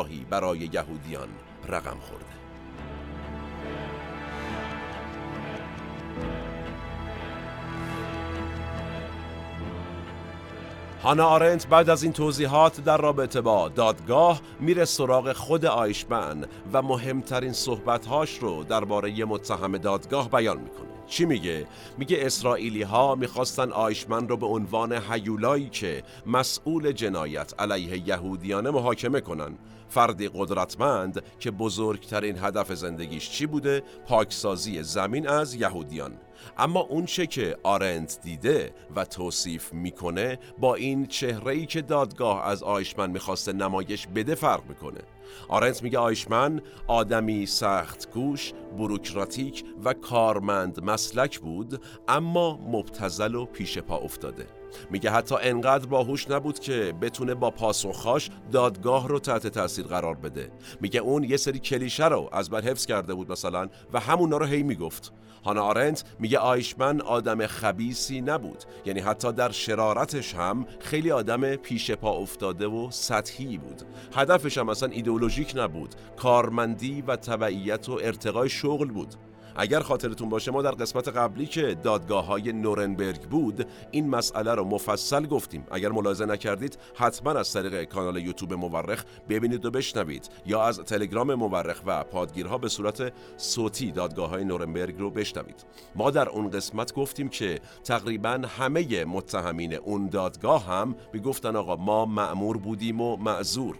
برای 0.03 0.59
یهودیان 0.59 1.29
رقم 1.67 1.97
خورده 1.99 2.37
هانا 11.03 11.25
آرنت 11.25 11.67
بعد 11.67 11.89
از 11.89 12.03
این 12.03 12.13
توضیحات 12.13 12.83
در 12.83 12.97
رابطه 12.97 13.41
با 13.41 13.69
دادگاه 13.69 14.41
میره 14.59 14.85
سراغ 14.85 15.33
خود 15.33 15.65
آیشمن 15.65 16.45
و 16.73 16.81
مهمترین 16.81 17.53
صحبتهاش 17.53 18.37
رو 18.37 18.63
درباره 18.63 19.25
متهم 19.25 19.77
دادگاه 19.77 20.29
بیان 20.29 20.57
می‌کنه. 20.57 20.87
چی 21.07 21.25
میگه؟ 21.25 21.67
میگه 21.97 22.17
اسرائیلی 22.21 22.81
ها 22.81 23.15
می‌خواستن 23.15 23.71
آیشمن 23.71 24.27
رو 24.27 24.37
به 24.37 24.45
عنوان 24.45 24.93
حیولایی 24.93 25.69
که 25.69 26.03
مسئول 26.25 26.91
جنایت 26.91 27.53
علیه 27.59 28.07
یهودیانه 28.07 28.69
محاکمه 28.69 29.21
کنن. 29.21 29.57
فردی 29.89 30.29
قدرتمند 30.33 31.23
که 31.39 31.51
بزرگترین 31.51 32.37
هدف 32.37 32.73
زندگیش 32.73 33.29
چی 33.29 33.45
بوده؟ 33.45 33.83
پاکسازی 34.07 34.83
زمین 34.83 35.27
از 35.27 35.55
یهودیان 35.55 36.13
اما 36.57 36.79
اون 36.79 37.05
چه 37.05 37.27
که 37.27 37.57
آرنت 37.63 38.19
دیده 38.23 38.73
و 38.95 39.05
توصیف 39.05 39.73
می‌کنه 39.73 40.39
با 40.59 40.75
این 40.75 41.05
چهره 41.05 41.65
که 41.65 41.81
دادگاه 41.81 42.47
از 42.47 42.63
آیشمن 42.63 43.09
می‌خواسته 43.09 43.53
نمایش 43.53 44.07
بده 44.07 44.35
فرق 44.35 44.65
می‌کنه 44.69 45.01
آرنت 45.47 45.83
میگه 45.83 45.99
آیشمن 45.99 46.61
آدمی 46.87 47.45
سخت 47.45 48.11
گوش، 48.11 48.53
بروکراتیک 48.77 49.63
و 49.83 49.93
کارمند 49.93 50.83
مسلک 50.83 51.39
بود 51.39 51.81
اما 52.07 52.57
مبتزل 52.57 53.35
و 53.35 53.45
پیش 53.45 53.77
پا 53.77 53.97
افتاده 53.97 54.56
میگه 54.89 55.11
حتی 55.11 55.35
انقدر 55.41 55.85
باهوش 55.85 56.29
نبود 56.29 56.59
که 56.59 56.93
بتونه 57.01 57.35
با 57.35 57.51
پاسخهاش 57.51 58.29
دادگاه 58.51 59.07
رو 59.07 59.19
تحت 59.19 59.47
تاثیر 59.47 59.85
قرار 59.85 60.15
بده. 60.15 60.51
میگه 60.81 60.99
اون 60.99 61.23
یه 61.23 61.37
سری 61.37 61.59
کلیشه 61.59 62.07
رو 62.07 62.29
از 62.31 62.49
بر 62.49 62.61
حفظ 62.61 62.85
کرده 62.85 63.13
بود 63.13 63.31
مثلا 63.31 63.69
و 63.93 63.99
همونا 63.99 64.37
رو 64.37 64.45
هی 64.45 64.63
می‌گفت. 64.63 65.13
هانا 65.45 65.61
آرنت 65.61 66.03
میگه 66.19 66.37
آیشمن 66.37 67.01
آدم 67.01 67.47
خبیسی 67.47 68.21
نبود. 68.21 68.63
یعنی 68.85 68.99
حتی 68.99 69.33
در 69.33 69.51
شرارتش 69.51 70.35
هم 70.35 70.65
خیلی 70.79 71.11
آدم 71.11 71.55
پیش 71.55 71.91
پا 71.91 72.11
افتاده 72.11 72.67
و 72.67 72.91
سطحی 72.91 73.57
بود. 73.57 73.81
هدفش 74.15 74.57
هم 74.57 74.69
اصلا 74.69 74.89
ایدئولوژیک 74.89 75.53
نبود. 75.55 75.95
کارمندی 76.17 77.03
و 77.07 77.15
تبعیت 77.15 77.89
و 77.89 77.99
ارتقای 78.03 78.49
شغل 78.49 78.87
بود. 78.87 79.15
اگر 79.59 79.79
خاطرتون 79.79 80.29
باشه 80.29 80.51
ما 80.51 80.61
در 80.61 80.71
قسمت 80.71 81.07
قبلی 81.07 81.45
که 81.45 81.75
دادگاه 81.83 82.25
های 82.25 82.53
نورنبرگ 82.53 83.21
بود 83.21 83.67
این 83.91 84.09
مسئله 84.09 84.55
رو 84.55 84.63
مفصل 84.63 85.25
گفتیم. 85.25 85.65
اگر 85.71 85.91
ملاحظه 85.91 86.25
نکردید 86.25 86.77
حتما 86.95 87.31
از 87.31 87.53
طریق 87.53 87.83
کانال 87.83 88.17
یوتیوب 88.17 88.53
مورخ 88.53 89.03
ببینید 89.29 89.65
و 89.65 89.71
بشنوید 89.71 90.29
یا 90.45 90.63
از 90.63 90.79
تلگرام 90.79 91.33
مورخ 91.33 91.81
و 91.85 92.03
پادگیرها 92.03 92.57
به 92.57 92.69
صورت 92.69 93.13
صوتی 93.37 93.91
دادگاه 93.91 94.29
های 94.29 94.43
نورنبرگ 94.43 94.99
رو 94.99 95.11
بشنوید. 95.11 95.65
ما 95.95 96.11
در 96.11 96.29
اون 96.29 96.49
قسمت 96.49 96.93
گفتیم 96.93 97.29
که 97.29 97.59
تقریبا 97.83 98.41
همه 98.57 99.05
متهمین 99.05 99.73
اون 99.73 100.07
دادگاه 100.07 100.65
هم 100.65 100.95
می‌گفتن 101.13 101.55
آقا 101.55 101.75
ما 101.75 102.05
معمور 102.05 102.57
بودیم 102.57 103.01
و 103.01 103.17
معذور. 103.17 103.75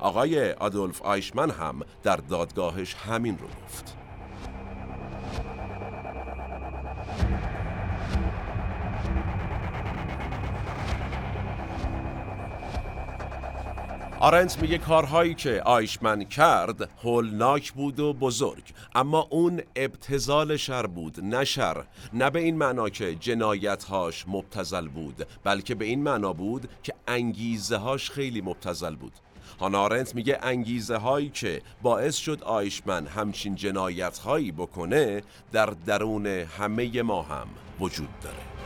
آقای 0.00 0.52
آدولف 0.52 1.02
آیشمن 1.02 1.50
هم 1.50 1.80
در 2.02 2.16
دادگاهش 2.16 2.94
همین 2.94 3.38
رو 3.38 3.46
گفت. 3.46 3.97
آرنت 14.20 14.62
میگه 14.62 14.78
کارهایی 14.78 15.34
که 15.34 15.62
آیشمن 15.62 16.24
کرد 16.24 16.90
هولناک 17.02 17.72
بود 17.72 18.00
و 18.00 18.12
بزرگ 18.12 18.62
اما 18.94 19.26
اون 19.30 19.62
ابتزال 19.76 20.56
شر 20.56 20.86
بود 20.86 21.20
نه 21.22 21.44
شر. 21.44 21.84
نه 22.12 22.30
به 22.30 22.40
این 22.40 22.56
معنا 22.56 22.88
که 22.88 23.14
جنایتهاش 23.14 24.24
مبتزل 24.28 24.88
بود 24.88 25.26
بلکه 25.44 25.74
به 25.74 25.84
این 25.84 26.02
معنا 26.02 26.32
بود 26.32 26.68
که 26.82 26.94
انگیزه 27.08 27.76
هاش 27.76 28.10
خیلی 28.10 28.40
مبتزل 28.40 28.96
بود. 28.96 29.12
هانارنت 29.60 30.14
میگه 30.14 30.38
انگیزه 30.42 30.96
هایی 30.96 31.28
که 31.28 31.62
باعث 31.82 32.16
شد 32.16 32.42
آیشمن 32.42 33.06
همچین 33.06 33.54
جنایت 33.54 34.18
هایی 34.18 34.52
بکنه 34.52 35.22
در 35.52 35.66
درون 35.66 36.26
همه 36.26 37.02
ما 37.02 37.22
هم 37.22 37.46
وجود 37.80 38.10
داره. 38.22 38.57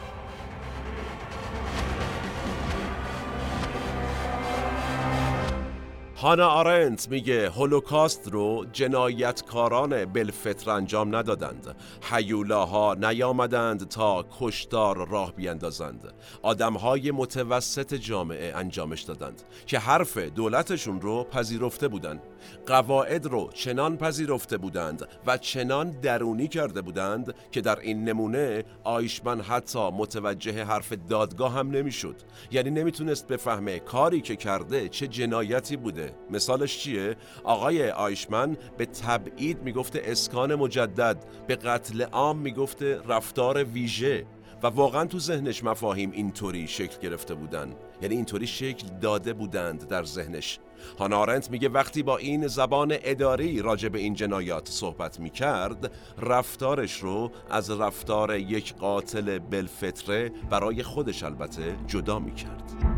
هانا 6.22 6.48
آرنت 6.48 7.08
میگه 7.08 7.50
هولوکاست 7.50 8.28
رو 8.28 8.66
جنایتکاران 8.72 10.04
بلفتر 10.04 10.70
انجام 10.70 11.16
ندادند. 11.16 11.76
حیولاها 12.02 12.94
نیامدند 12.94 13.88
تا 13.88 14.24
کشتار 14.40 15.08
راه 15.08 15.32
بیندازند. 15.32 16.12
آدمهای 16.42 17.10
متوسط 17.10 17.94
جامعه 17.94 18.52
انجامش 18.56 19.02
دادند 19.02 19.42
که 19.66 19.78
حرف 19.78 20.18
دولتشون 20.18 21.00
رو 21.00 21.24
پذیرفته 21.24 21.88
بودند 21.88 22.20
قواعد 22.66 23.26
رو 23.26 23.50
چنان 23.54 23.96
پذیرفته 23.96 24.56
بودند 24.56 25.08
و 25.26 25.36
چنان 25.36 25.90
درونی 25.90 26.48
کرده 26.48 26.82
بودند 26.82 27.34
که 27.50 27.60
در 27.60 27.80
این 27.80 28.04
نمونه 28.04 28.64
آیشمن 28.84 29.40
حتی 29.40 29.90
متوجه 29.90 30.64
حرف 30.64 30.92
دادگاه 31.08 31.52
هم 31.52 31.70
نمی‌شد. 31.70 32.16
یعنی 32.50 32.70
نمی‌تونست 32.70 33.28
بفهمه 33.28 33.78
کاری 33.78 34.20
که 34.20 34.36
کرده 34.36 34.88
چه 34.88 35.06
جنایتی 35.06 35.76
بوده. 35.76 36.14
مثالش 36.30 36.78
چیه؟ 36.78 37.16
آقای 37.44 37.90
آیشمن 37.90 38.56
به 38.78 38.86
تبعید 38.86 39.62
می‌گفته 39.62 40.02
اسکان 40.04 40.54
مجدد 40.54 41.24
به 41.46 41.56
قتل 41.56 42.02
عام 42.02 42.38
می‌گفته 42.38 43.00
رفتار 43.08 43.64
ویژه. 43.64 44.26
و 44.62 44.66
واقعا 44.66 45.04
تو 45.04 45.18
ذهنش 45.18 45.64
مفاهیم 45.64 46.10
اینطوری 46.10 46.68
شکل 46.68 47.00
گرفته 47.02 47.34
بودن. 47.34 47.74
یعنی 48.02 48.14
اینطوری 48.14 48.46
شکل 48.46 48.86
داده 49.00 49.32
بودند 49.32 49.88
در 49.88 50.04
ذهنش. 50.04 50.58
هانارنت 50.98 51.50
میگه 51.50 51.68
وقتی 51.68 52.02
با 52.02 52.16
این 52.16 52.46
زبان 52.46 52.96
اداری 53.02 53.62
راجع 53.62 53.88
به 53.88 53.98
این 53.98 54.14
جنایات 54.14 54.68
صحبت 54.68 55.20
می‌کرد 55.20 55.92
رفتارش 56.22 56.98
رو 56.98 57.30
از 57.50 57.70
رفتار 57.70 58.36
یک 58.36 58.74
قاتل 58.74 59.38
بلفتره 59.38 60.32
برای 60.50 60.82
خودش 60.82 61.22
البته 61.22 61.76
جدا 61.86 62.18
می‌کرد. 62.18 62.91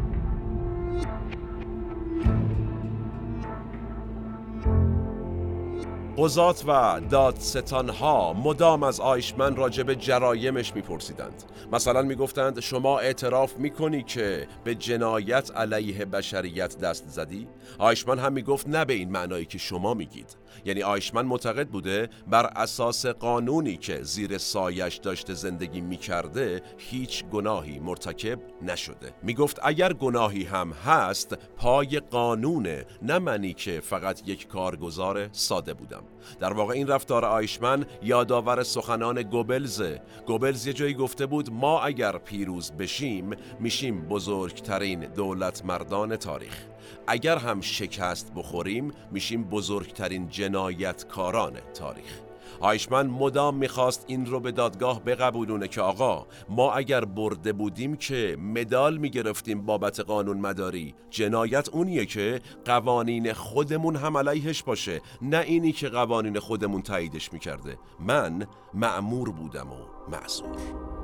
قضات 6.18 6.64
و 6.66 7.00
دادستانها 7.10 8.32
مدام 8.32 8.82
از 8.82 9.00
آیشمن 9.00 9.56
راجب 9.56 9.94
جرایمش 9.94 10.74
میپرسیدند. 10.74 11.42
مثلا 11.72 12.02
می‌گفتند 12.02 12.60
شما 12.60 12.98
اعتراف 12.98 13.56
می‌کنی 13.56 14.02
که 14.02 14.48
به 14.64 14.74
جنایت 14.74 15.50
علیه 15.56 16.04
بشریت 16.04 16.78
دست 16.78 17.08
زدی؟ 17.08 17.48
آیشمن 17.78 18.18
هم 18.18 18.32
می‌گفت 18.32 18.68
نه 18.68 18.84
به 18.84 18.92
این 18.92 19.10
معنایی 19.10 19.44
که 19.44 19.58
شما 19.58 19.94
میگید. 19.94 20.36
یعنی 20.64 20.82
آیشمن 20.82 21.22
معتقد 21.22 21.68
بوده 21.68 22.08
بر 22.26 22.46
اساس 22.46 23.06
قانونی 23.06 23.76
که 23.76 24.02
زیر 24.02 24.38
سایش 24.38 24.96
داشته 24.96 25.34
زندگی 25.34 25.80
می‌کرده 25.80 26.62
هیچ 26.78 27.24
گناهی 27.24 27.78
مرتکب 27.78 28.38
نشده. 28.62 29.14
می‌گفت 29.22 29.60
اگر 29.62 29.92
گناهی 29.92 30.44
هم 30.44 30.72
هست 30.72 31.34
پای 31.56 32.00
قانونه 32.10 32.86
نه 33.02 33.18
منی 33.18 33.52
که 33.54 33.80
فقط 33.80 34.28
یک 34.28 34.48
کارگزار 34.48 35.28
ساده 35.32 35.74
بودم. 35.74 36.03
در 36.40 36.52
واقع 36.52 36.74
این 36.74 36.86
رفتار 36.86 37.24
آیشمن 37.24 37.86
یادآور 38.02 38.62
سخنان 38.62 39.22
گوبلزه. 39.22 40.02
گوبلز 40.26 40.66
یه 40.66 40.72
جایی 40.72 40.94
گفته 40.94 41.26
بود 41.26 41.52
ما 41.52 41.80
اگر 41.80 42.18
پیروز 42.18 42.72
بشیم 42.72 43.30
میشیم 43.60 44.08
بزرگترین 44.08 45.00
دولت 45.00 45.64
مردان 45.64 46.16
تاریخ. 46.16 46.64
اگر 47.06 47.36
هم 47.36 47.60
شکست 47.60 48.32
بخوریم 48.36 48.92
میشیم 49.10 49.44
بزرگترین 49.44 50.28
جنایتکاران 50.28 51.52
تاریخ. 51.74 52.23
آیشمن 52.60 53.06
مدام 53.06 53.54
می‌خواست 53.56 54.04
این 54.08 54.26
رو 54.26 54.40
به 54.40 54.52
دادگاه 54.52 55.04
بقبولونه 55.04 55.68
که 55.68 55.80
آقا 55.80 56.26
ما 56.48 56.72
اگر 56.72 57.04
برده 57.04 57.52
بودیم 57.52 57.96
که 57.96 58.36
مدال 58.40 58.98
می‌گرفتیم 58.98 59.66
بابت 59.66 60.00
قانون 60.00 60.38
مداری. 60.38 60.94
جنایت 61.10 61.68
اونیه 61.68 62.06
که 62.06 62.40
قوانین 62.64 63.32
خودمون 63.32 63.96
هم 63.96 64.16
علیهش 64.16 64.62
باشه 64.62 65.00
نه 65.22 65.38
اینی 65.38 65.72
که 65.72 65.88
قوانین 65.88 66.38
خودمون 66.38 66.82
تاییدش 66.82 67.32
می‌کرده. 67.32 67.78
من 68.00 68.46
معمور 68.74 69.30
بودم 69.30 69.72
و 69.72 70.10
معذور 70.10 71.03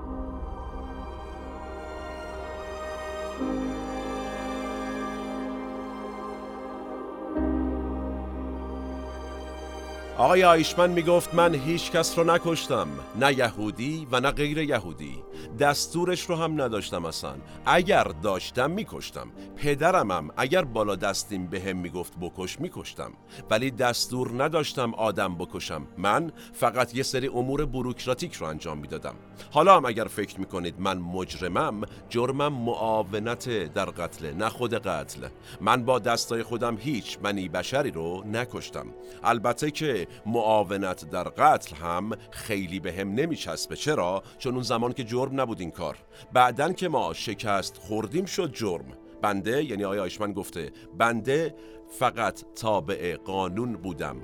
آقای 10.19 10.45
آیشمن 10.45 10.91
می‌گفت 10.91 11.35
من 11.35 11.55
هیچ 11.55 11.91
کس 11.91 12.19
رو 12.19 12.25
نکشتم 12.25 12.89
نه 13.21 13.39
یهودی 13.39 14.07
و 14.13 14.21
نه 14.21 14.31
غیر 14.31 14.59
یهودی. 14.59 15.23
دستورش 15.59 16.23
رو 16.23 16.37
هم 16.37 16.63
نداشتم 16.63 17.05
اصلا. 17.05 17.35
اگر 17.67 18.05
داشتم 18.05 18.71
میکشتم. 18.71 19.29
پدرمم 19.57 20.31
اگر 20.37 20.65
بالا 20.65 20.97
دستیم 20.97 21.47
به 21.47 21.61
هم 21.61 21.77
می‌گفت 21.77 22.13
بکش 22.21 22.61
میکشتم. 22.61 23.13
ولی 23.51 23.71
دستور 23.71 24.45
نداشتم 24.45 24.95
آدم 24.95 25.35
بکشم. 25.35 25.87
من 25.99 26.33
فقط 26.53 26.95
یه 26.95 27.03
سری 27.03 27.29
امور 27.29 27.65
بروکراتیک 27.67 28.35
رو 28.35 28.47
انجام 28.47 28.79
می‌دادم. 28.79 29.15
حالا 29.51 29.77
هم 29.77 29.85
اگر 29.85 30.05
فکر 30.05 30.41
می‌کنید 30.41 30.75
من 30.79 30.99
مجرمم 30.99 31.83
جرمم 32.09 32.53
معاونت 32.53 33.49
در 33.49 33.85
قتل 33.85 34.33
نه 34.33 34.49
خود 34.49 34.75
قتل. 34.75 35.29
من 35.61 35.85
با 35.85 35.99
دستای 35.99 36.43
خودم 36.43 36.77
هیچ 36.77 37.19
منی 37.23 37.49
بشری 37.49 37.91
رو 37.91 38.25
نکشتم. 38.33 38.87
البته 39.25 39.71
که 39.71 40.00
معاونت 40.27 41.11
در 41.11 41.25
قتل 41.25 41.77
هم 41.77 42.11
خیلی 42.31 42.81
به 42.81 42.93
هم 42.93 43.15
نمیچسبه. 43.15 43.77
چرا؟ 43.77 44.23
چون 44.39 44.55
اون 44.55 44.63
زمان 44.63 44.93
که 44.93 45.05
جرم 45.05 45.41
نبود 45.41 45.61
این 45.61 45.71
کار. 45.71 45.97
بعدن 46.33 46.73
که 46.73 46.89
ما 46.89 47.15
شکست 47.15 47.77
خوردیم 47.77 48.25
شد 48.25 48.53
جرم. 48.53 48.87
بنده 49.23 49.65
یعنی 49.65 49.85
آیا 49.85 50.03
آیشمن 50.03 50.33
گفته 50.33 50.71
بنده 50.99 51.55
فقط 51.89 52.45
تابع 52.55 53.17
قانون 53.17 53.73
بودم. 53.73 54.17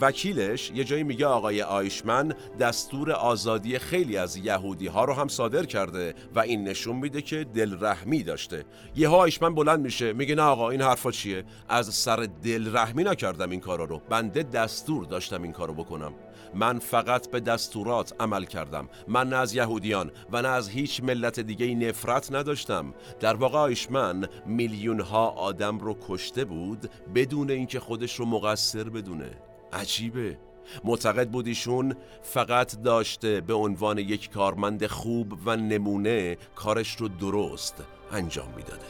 وکیلش 0.00 0.70
یه 0.74 0.84
جایی 0.84 1.02
میگه 1.02 1.26
آقای 1.26 1.62
آیشمن 1.62 2.34
دستور 2.60 3.12
آزادی 3.12 3.78
خیلی 3.78 4.16
از 4.16 4.36
یهودی 4.36 4.86
ها 4.86 5.04
رو 5.04 5.12
هم 5.12 5.28
صادر 5.28 5.64
کرده 5.64 6.14
و 6.34 6.40
این 6.40 6.64
نشون 6.64 6.96
میده 6.96 7.22
که 7.22 7.44
دلرحمی 7.44 8.22
داشته. 8.22 8.64
یه 8.96 9.08
آیشمن 9.08 9.54
بلند 9.54 9.80
میشه 9.80 10.12
میگه 10.12 10.34
نه 10.34 10.42
آقا 10.42 10.70
این 10.70 10.82
حرفا 10.82 11.10
چیه؟ 11.10 11.44
از 11.68 11.94
سر 11.94 12.28
دلرحمی 12.42 13.04
نکردم 13.04 13.50
این 13.50 13.60
کارا 13.60 13.84
رو. 13.84 14.00
بنده 14.08 14.42
دستور 14.42 15.04
داشتم 15.04 15.42
این 15.42 15.52
کارو 15.52 15.74
بکنم. 15.74 16.12
من 16.54 16.78
فقط 16.78 17.30
به 17.30 17.40
دستورات 17.40 18.14
عمل 18.20 18.44
کردم. 18.44 18.88
من 19.08 19.28
نه 19.28 19.36
از 19.36 19.54
یهودیان 19.54 20.10
و 20.32 20.42
نه 20.42 20.48
از 20.48 20.68
هیچ 20.68 21.02
ملت 21.02 21.40
دیگه 21.40 21.74
نفرت 21.74 22.32
نداشتم. 22.32 22.94
در 23.20 23.34
واقع 23.34 23.58
آیشمن 23.58 24.28
میلیون 24.46 25.00
ها 25.00 25.28
آدم 25.28 25.78
رو 25.78 25.96
کشته 26.08 26.44
بود 26.44 26.90
بدون 27.14 27.50
اینکه 27.50 27.80
خودش 27.80 28.14
رو 28.14 28.26
مقصر 28.26 28.84
بدونه. 28.84 29.30
عجیبه. 29.72 30.38
معتقد 30.84 31.28
بود 31.28 31.46
ایشون 31.46 31.96
فقط 32.22 32.82
داشته 32.82 33.40
به 33.40 33.54
عنوان 33.54 33.98
یک 33.98 34.30
کارمند 34.30 34.86
خوب 34.86 35.32
و 35.46 35.56
نمونه 35.56 36.36
کارش 36.54 36.96
رو 36.96 37.08
درست 37.08 37.84
انجام 38.12 38.48
می‌داده. 38.56 38.86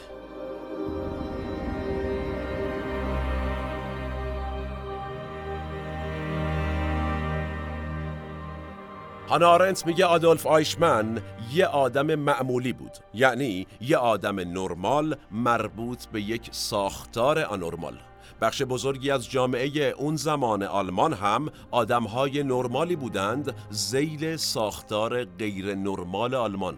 هانا 9.29 9.73
میگه 9.85 10.05
آدولف 10.05 10.47
آیشمن 10.47 11.21
یه 11.53 11.65
آدم 11.65 12.15
معمولی 12.15 12.73
بود. 12.73 12.91
یعنی 13.13 13.67
یه 13.81 13.97
آدم 13.97 14.39
نرمال 14.39 15.15
مربوط 15.31 16.05
به 16.05 16.21
یک 16.21 16.49
ساختار 16.51 17.39
آنورمال 17.39 17.97
بخش 18.41 18.61
بزرگی 18.61 19.11
از 19.11 19.29
جامعه 19.29 19.93
اون 19.97 20.15
زمان 20.15 20.63
آلمان 20.63 21.13
هم 21.13 21.49
آدمهای 21.71 22.43
نرمالی 22.43 22.95
بودند 22.95 23.55
زیل 23.69 24.35
ساختار 24.35 25.23
غیر 25.25 25.75
نرمال 25.75 26.35
آلمان. 26.35 26.77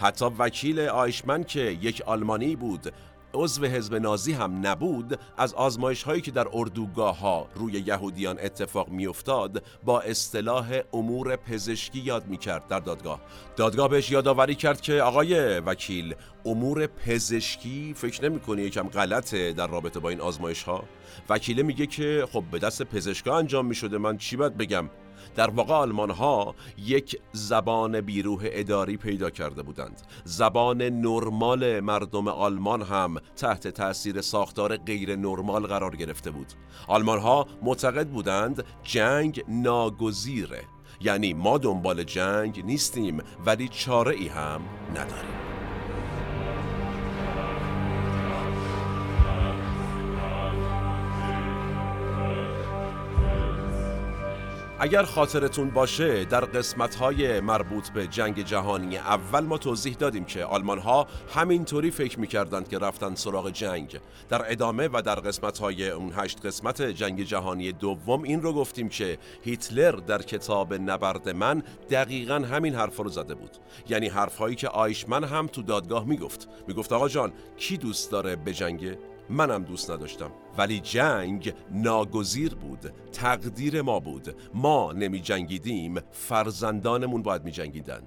حتی 0.00 0.24
وکیل 0.38 0.80
آیشمن 0.80 1.44
که 1.44 1.60
یک 1.60 2.02
آلمانی 2.06 2.56
بود 2.56 2.92
عضو 3.38 3.66
حزب 3.66 3.94
نازی 3.94 4.32
هم 4.32 4.66
نبود 4.66 5.18
از 5.36 5.54
آزمایش 5.54 6.02
هایی 6.02 6.20
که 6.20 6.30
در 6.30 6.46
اردوگاه 6.52 7.18
ها 7.18 7.48
روی 7.54 7.72
یهودیان 7.72 8.38
اتفاق 8.40 8.88
میافتاد 8.88 9.62
با 9.84 10.00
اصطلاح 10.00 10.80
امور 10.92 11.36
پزشکی 11.36 11.98
یاد 11.98 12.26
می‌کرد 12.26 12.66
در 12.66 12.80
دادگاه. 12.80 13.20
دادگاه 13.56 13.88
بهش 13.88 14.10
یادآوری 14.10 14.54
کرد 14.54 14.80
که 14.80 15.02
آقای 15.02 15.58
وکیل 15.58 16.14
امور 16.44 16.86
پزشکی 16.86 17.94
فکر 17.94 18.28
نمی 18.28 18.62
یکم 18.62 18.88
غلطه 18.88 19.52
در 19.52 19.66
رابطه 19.66 20.00
با 20.00 20.08
این 20.08 20.20
آزمایش 20.20 20.62
ها 20.62 20.84
وکیله 21.28 21.62
میگه 21.62 21.86
که 21.86 22.26
خب 22.32 22.44
به 22.52 22.58
دست 22.58 22.82
پزشکا 22.82 23.36
انجام 23.36 23.66
می 23.66 23.74
شده 23.74 23.98
من 23.98 24.18
چی 24.18 24.36
باید 24.36 24.56
بگم؟ 24.56 24.90
در 25.36 25.50
واقع 25.50 25.74
آلمان 25.74 26.10
ها 26.10 26.54
یک 26.78 27.20
زبان 27.32 28.00
بیروح 28.00 28.40
اداری 28.44 28.96
پیدا 28.96 29.30
کرده 29.30 29.62
بودند. 29.62 30.02
زبان 30.24 30.82
نرمال 30.82 31.80
مردم 31.80 32.28
آلمان 32.28 32.82
هم 32.82 33.16
تحت 33.36 33.68
تاثیر 33.68 34.20
ساختار 34.20 34.76
غیر 34.76 35.16
نرمال 35.16 35.66
قرار 35.66 35.96
گرفته 35.96 36.30
بود. 36.30 36.52
آلمان 36.88 37.18
ها 37.18 37.46
معتقد 37.62 38.08
بودند 38.08 38.64
جنگ 38.82 39.44
ناگزیره 39.48 40.64
یعنی 41.00 41.34
ما 41.34 41.58
دنبال 41.58 42.02
جنگ 42.02 42.64
نیستیم 42.64 43.22
ولی 43.46 43.68
چاره 43.68 44.14
ای 44.14 44.28
هم 44.28 44.60
نداریم. 44.90 45.57
اگر 54.80 55.02
خاطرتون 55.02 55.70
باشه 55.70 56.24
در 56.24 56.44
قسمت 56.44 56.94
های 56.94 57.40
مربوط 57.40 57.88
به 57.88 58.06
جنگ 58.06 58.42
جهانی 58.44 58.96
اول 58.96 59.40
ما 59.40 59.58
توضیح 59.58 59.94
دادیم 59.94 60.24
که 60.24 60.44
آلمان 60.44 60.78
ها 60.78 61.06
همینطوری 61.34 61.90
فکر 61.90 62.20
می‌کردند 62.20 62.68
که 62.68 62.78
رفتن 62.78 63.14
سراغ 63.14 63.50
جنگ. 63.50 64.00
در 64.28 64.52
ادامه 64.52 64.88
و 64.92 65.02
در 65.04 65.14
قسمت 65.14 65.58
های 65.58 65.90
اون 65.90 66.12
هشت 66.16 66.46
قسمت 66.46 66.82
جنگ 66.82 67.22
جهانی 67.22 67.72
دوم 67.72 68.22
این 68.22 68.42
رو 68.42 68.52
گفتیم 68.52 68.88
که 68.88 69.18
هیتلر 69.42 69.92
در 69.92 70.22
کتاب 70.22 70.74
نبرد 70.74 71.28
من 71.28 71.62
دقیقا 71.90 72.34
همین 72.34 72.74
حرف 72.74 72.96
رو 72.96 73.08
زده 73.08 73.34
بود. 73.34 73.56
یعنی 73.88 74.08
حرف 74.08 74.36
هایی 74.36 74.56
که 74.56 74.68
آیشمن 74.68 75.24
هم 75.24 75.46
تو 75.46 75.62
دادگاه 75.62 76.04
می‌گفت. 76.04 76.48
می‌گفت 76.68 76.92
آقا 76.92 77.08
جان 77.08 77.32
کی 77.56 77.76
دوست 77.76 78.10
داره 78.10 78.36
به 78.36 78.52
جنگ 78.52 78.96
منم 79.30 79.64
دوست 79.64 79.90
نداشتم. 79.90 80.30
ولی 80.58 80.80
جنگ 80.80 81.54
ناگزیر 81.70 82.54
بود. 82.54 82.92
تقدیر 83.12 83.82
ما 83.82 84.00
بود. 84.00 84.36
ما 84.54 84.92
نمی 84.92 85.20
جنگیدیم 85.20 86.00
فرزندانمون 86.12 87.22
باید 87.22 87.44
می 87.44 87.50
جنگیدن 87.52 88.02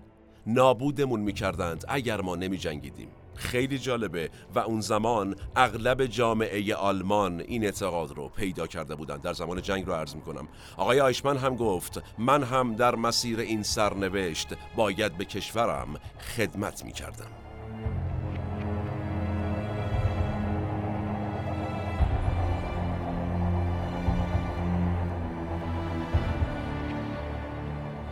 نابودمون 0.47 1.19
می 1.19 1.33
کردند 1.33 1.85
اگر 1.87 2.21
ما 2.21 2.35
نمی 2.35 2.57
جنگیدیم 2.57 3.07
خیلی 3.35 3.79
جالبه 3.79 4.29
و 4.55 4.59
اون 4.59 4.81
زمان 4.81 5.35
اغلب 5.55 6.05
جامعه 6.05 6.75
آلمان 6.75 7.41
این 7.41 7.63
اعتقاد 7.63 8.11
رو 8.11 8.29
پیدا 8.29 8.67
کرده 8.67 8.95
بودند 8.95 9.21
در 9.21 9.33
زمان 9.33 9.61
جنگ 9.61 9.85
رو 9.85 9.93
عرض 9.93 10.15
می‌کنم. 10.15 10.47
آقای 10.77 11.01
آیشمن 11.01 11.37
هم 11.37 11.55
گفت 11.55 12.03
من 12.17 12.43
هم 12.43 12.75
در 12.75 12.95
مسیر 12.95 13.39
این 13.39 13.63
سرنوشت 13.63 14.47
باید 14.75 15.17
به 15.17 15.25
کشورم 15.25 15.99
خدمت 16.37 16.85
می‌کردم. 16.85 17.40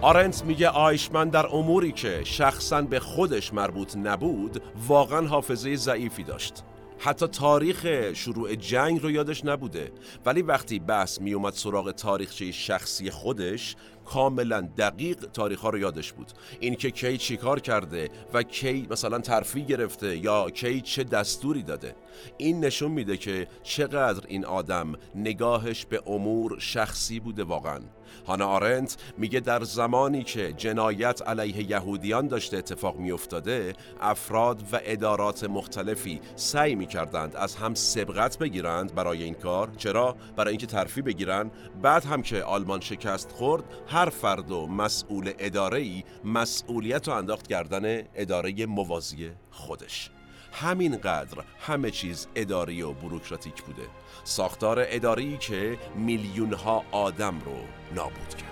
آرنت 0.02 0.46
میگه 0.46 0.70
آیشمن 0.70 1.30
در 1.30 1.48
اموری 1.56 1.92
که 1.92 2.22
شخصا 2.24 2.82
به 2.82 3.00
خودش 3.00 3.54
مربوط 3.54 3.98
نبود 3.98 4.62
واقعا 4.88 5.28
حافظه 5.28 5.76
ضعیفی 5.76 6.24
داشت. 6.24 6.64
حتی 7.00 7.28
تاریخ 7.28 8.12
شروع 8.14 8.56
جنگ 8.56 9.02
رو 9.02 9.12
یادش 9.12 9.46
نبوده. 9.46 9.92
ولی 10.26 10.42
وقتی 10.42 10.80
بحث 10.80 11.22
می 11.22 11.34
اومد 11.34 11.54
سراغ 11.54 11.92
تاریخچه 11.92 12.52
شخصی 12.52 13.12
خودش 13.12 13.76
کاملا 14.06 14.62
دقیق 14.78 15.18
تاریخ 15.18 15.60
ها 15.60 15.70
رو 15.70 15.78
یادش 15.78 16.14
بود. 16.14 16.32
اینکه 16.60 16.92
کی 16.92 17.18
چی 17.18 17.38
کار 17.38 17.60
کرده 17.60 18.10
و 18.34 18.44
کی 18.44 18.88
مثلا 18.90 19.20
ترفی 19.20 19.64
گرفته 19.64 20.18
یا 20.18 20.50
کی 20.50 20.82
چه 20.82 21.04
دستوری 21.04 21.64
داده. 21.64 21.96
این 22.38 22.66
نشون 22.66 22.92
میده 22.92 23.18
که 23.18 23.48
چقدر 23.64 24.26
این 24.28 24.46
آدم 24.46 24.94
نگاهش 25.16 25.86
به 25.86 26.02
امور 26.08 26.60
شخصی 26.60 27.20
بوده 27.20 27.44
واقعا. 27.44 27.80
هانا 28.28 28.48
آرنت 28.48 28.98
میگه 29.18 29.40
در 29.40 29.64
زمانی 29.64 30.24
که 30.24 30.54
جنایت 30.54 31.22
علیه 31.22 31.72
یهودیان 31.72 32.28
داشته 32.28 32.58
اتفاق 32.58 32.98
میافتاده 32.98 33.74
افراد 34.02 34.64
و 34.72 34.80
ادارات 34.84 35.44
مختلفی 35.44 36.22
سعی 36.36 36.76
می‌کردند 36.76 37.36
از 37.36 37.56
هم 37.56 37.74
سبقت 37.74 38.38
بگیرند 38.38 38.96
برای 38.96 39.24
این 39.24 39.34
کار. 39.34 39.70
چرا؟ 39.78 40.16
برای 40.36 40.50
اینکه 40.50 40.68
ترفی 40.68 41.02
بگیرن. 41.02 41.52
بعد 41.82 42.06
هم 42.06 42.22
که 42.22 42.44
آلمان 42.44 42.80
شکست 42.80 43.32
خورد 43.32 43.64
هر 43.88 44.10
فرد 44.10 44.52
و 44.52 44.68
مسئول 44.68 45.32
اداره 45.40 45.80
ای 45.80 46.04
مسئولیت 46.24 47.08
رو 47.08 47.14
انداخت 47.14 47.48
کردن 47.48 48.04
اداره 48.16 48.66
موازی 48.66 49.32
خودش. 49.52 50.12
همینقدر 50.52 51.44
همه 51.60 51.92
چیز 51.92 52.28
اداری 52.36 52.82
و 52.82 52.94
بروکراتیک 52.94 53.62
بوده 53.62 53.88
ساختار 54.24 54.86
اداری 54.88 55.38
که 55.38 55.78
میلیون 55.96 56.54
ها 56.54 56.84
آدم 56.92 57.40
رو 57.40 57.56
نابود 57.96 58.36
کرد 58.36 58.50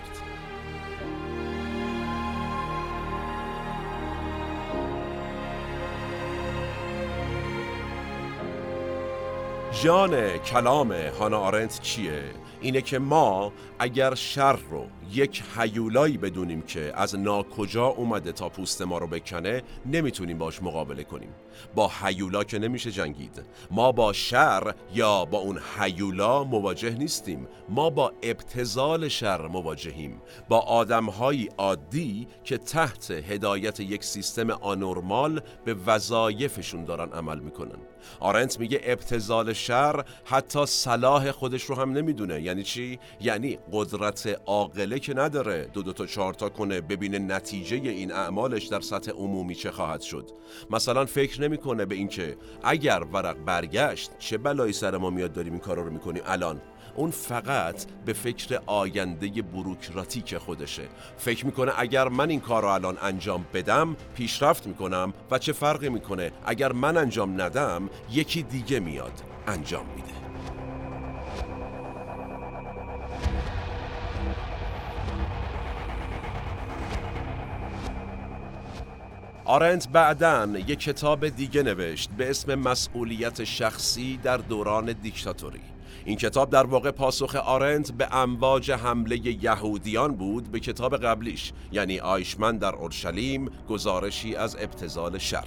جان 9.82 10.38
کلام 10.38 10.92
هانا 10.92 11.38
آرنت 11.38 11.80
چیه؟ 11.80 12.22
اینه 12.60 12.80
که 12.80 12.98
ما 12.98 13.52
اگر 13.78 14.14
شر 14.14 14.58
رو 14.70 14.86
یک 15.12 15.42
حیولایی 15.56 16.18
بدونیم 16.18 16.62
که 16.62 16.92
از 16.94 17.14
ناکجا 17.18 17.86
اومده 17.86 18.32
تا 18.32 18.48
پوست 18.48 18.82
ما 18.82 18.98
رو 18.98 19.06
بکنه 19.06 19.62
نمی‌تونیم 19.86 20.38
باش 20.38 20.62
مقابله 20.62 21.04
کنیم. 21.04 21.34
با 21.74 21.90
حیولا 22.02 22.44
که 22.44 22.58
نمیشه 22.58 22.90
جنگید. 22.90 23.42
ما 23.70 23.92
با 23.92 24.12
شر 24.12 24.74
یا 24.94 25.24
با 25.24 25.38
اون 25.38 25.58
حیولا 25.78 26.44
مواجه 26.44 26.90
نیستیم. 26.90 27.48
ما 27.68 27.90
با 27.90 28.12
ابتزال 28.22 29.08
شر 29.08 29.46
مواجهیم. 29.46 30.22
با 30.48 30.58
آدمهایی 30.58 31.48
عادی 31.58 32.28
که 32.44 32.58
تحت 32.58 33.10
هدایت 33.10 33.80
یک 33.80 34.04
سیستم 34.04 34.50
آنورمال 34.50 35.40
به 35.64 35.74
وظایفشون 35.86 36.84
دارن 36.84 37.12
عمل 37.12 37.38
می‌کنن. 37.38 37.78
آرنت 38.20 38.60
میگه 38.60 38.80
ابتزال 38.84 39.52
شر 39.52 40.04
حتی 40.24 40.66
صلاح 40.66 41.30
خودش 41.30 41.62
رو 41.62 41.74
هم 41.74 41.92
نمی‌دونه. 41.92 42.42
یعنی 42.42 42.62
چی؟ 42.62 42.98
یعنی 43.20 43.58
قدرت 43.72 44.40
عاقله 44.46 44.97
که 45.00 45.14
نداره. 45.14 45.70
دو 45.72 45.82
دو 45.82 45.92
تا 45.92 46.06
چهار 46.06 46.34
تا 46.34 46.48
کنه 46.48 46.80
ببینه 46.80 47.18
نتیجه 47.18 47.76
این 47.76 48.12
اعمالش 48.12 48.66
در 48.66 48.80
سطح 48.80 49.10
عمومی 49.10 49.54
چه 49.54 49.70
خواهد 49.70 50.00
شد. 50.00 50.30
مثلا 50.70 51.06
فکر 51.06 51.40
نمی‌کنه 51.40 51.84
به 51.86 51.94
اینکه 51.94 52.36
اگر 52.62 53.02
ورق 53.12 53.36
برگشت 53.44 54.10
چه 54.18 54.38
بلایی 54.38 54.72
سر 54.72 54.96
ما 54.96 55.10
میاد 55.10 55.32
داریم 55.32 55.52
این 55.52 55.62
کارا 55.62 55.82
رو 55.82 55.90
می‌کنیم. 55.90 56.22
الان 56.26 56.60
اون 56.96 57.10
فقط 57.10 57.86
به 58.04 58.12
فکر 58.12 58.60
آینده 58.66 59.42
بروکراتیک 59.42 60.38
خودشه. 60.38 60.88
فکر 61.16 61.46
می‌کنه 61.46 61.72
اگر 61.76 62.08
من 62.08 62.30
این 62.30 62.40
کار 62.40 62.62
رو 62.62 62.68
الان 62.68 62.98
انجام 63.02 63.46
بدم 63.54 63.96
پیشرفت 64.14 64.66
می‌کنم 64.66 65.14
و 65.30 65.38
چه 65.38 65.52
فرقی 65.52 65.88
می‌کنه؟ 65.88 66.32
اگر 66.46 66.72
من 66.72 66.96
انجام 66.96 67.40
ندم 67.40 67.90
یکی 68.12 68.42
دیگه 68.42 68.80
میاد 68.80 69.12
انجام 69.46 69.86
میده. 69.96 70.17
آرنت 79.48 79.88
بعدن 79.88 80.54
یک 80.66 80.78
کتاب 80.78 81.28
دیگه 81.28 81.62
نوشت 81.62 82.10
به 82.10 82.30
اسم 82.30 82.54
مسئولیت 82.54 83.44
شخصی 83.44 84.16
در 84.22 84.36
دوران 84.36 84.92
دیکتاتوری. 84.92 85.60
این 86.04 86.16
کتاب 86.16 86.50
در 86.50 86.66
واقع 86.66 86.90
پاسخ 86.90 87.34
آرنت 87.36 87.92
به 87.92 88.14
امواج 88.14 88.70
حمله 88.70 89.44
یهودیان 89.44 90.16
بود 90.16 90.52
به 90.52 90.60
کتاب 90.60 90.96
قبلیش 90.96 91.52
یعنی 91.72 92.00
آیشمن 92.00 92.58
در 92.58 92.74
اورشلیم 92.74 93.50
گزارشی 93.68 94.36
از 94.36 94.56
ابتزال 94.56 95.18
شر. 95.18 95.46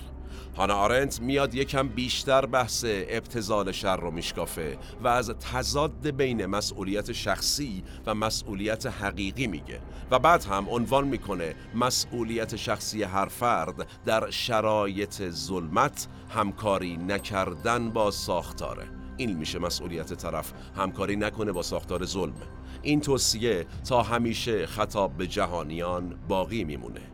هانا 0.57 0.75
آرنت 0.75 1.21
میاد 1.21 1.55
یکم 1.55 1.87
بیشتر 1.87 2.45
بحث 2.45 2.85
ابتزال 2.87 3.71
شر 3.71 3.97
رو 3.97 4.11
میشکافه 4.11 4.77
و 5.03 5.07
از 5.07 5.29
تضاد 5.29 6.09
بین 6.09 6.45
مسئولیت 6.45 7.11
شخصی 7.11 7.83
و 8.05 8.15
مسئولیت 8.15 8.85
حقیقی 8.85 9.47
میگه 9.47 9.79
و 10.11 10.19
بعد 10.19 10.43
هم 10.43 10.69
عنوان 10.69 11.07
می‌کنه 11.07 11.55
مسئولیت 11.75 12.55
شخصی 12.55 13.03
هر 13.03 13.25
فرد 13.25 13.87
در 14.05 14.29
شرایط 14.29 15.29
ظلمت 15.29 16.07
همکاری 16.29 16.97
نکردن 16.97 17.89
با 17.89 18.11
ساختاره. 18.11 18.87
این 19.17 19.37
میشه 19.37 19.59
مسئولیت 19.59 20.13
طرف 20.13 20.53
همکاری 20.75 21.15
نکنه 21.15 21.51
با 21.51 21.61
ساختار 21.61 22.05
ظلم. 22.05 22.33
این 22.81 23.01
توصیه 23.01 23.65
تا 23.89 24.03
همیشه 24.03 24.65
خطاب 24.65 25.17
به 25.17 25.27
جهانیان 25.27 26.15
باقی 26.27 26.63
میمونه. 26.63 27.10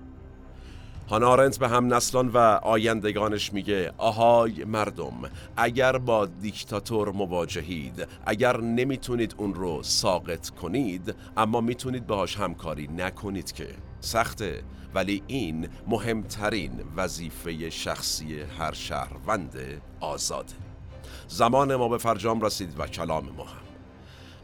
هانارنت 1.09 1.59
به 1.59 1.67
هم 1.67 1.93
نسلان 1.93 2.27
و 2.27 2.37
آیندگانش 2.63 3.53
میگه 3.53 3.93
آهای 3.97 4.63
مردم 4.63 5.13
اگر 5.57 5.97
با 5.97 6.25
دیکتاتور 6.25 7.11
مواجهید 7.11 8.07
اگر 8.25 8.57
نمی‌تونید 8.61 9.35
اون 9.37 9.53
رو 9.53 9.83
ساقط 9.83 10.49
کنید 10.49 11.15
اما 11.37 11.61
می‌تونید 11.61 12.07
باهاش 12.07 12.37
همکاری 12.37 12.87
نکنید 12.87 13.51
که. 13.51 13.67
سخته 13.99 14.63
ولی 14.95 15.23
این 15.27 15.69
مهمترین 15.87 16.71
وظیفه 16.95 17.69
شخصی 17.69 18.39
هر 18.59 18.73
شهروند 18.73 19.81
آزاده. 19.99 20.53
زمان 21.27 21.75
ما 21.75 21.89
به 21.89 21.97
فرجام 21.97 22.41
رسید 22.41 22.79
و 22.79 22.87
کلام 22.87 23.29
ما 23.37 23.43
هم. 23.43 23.66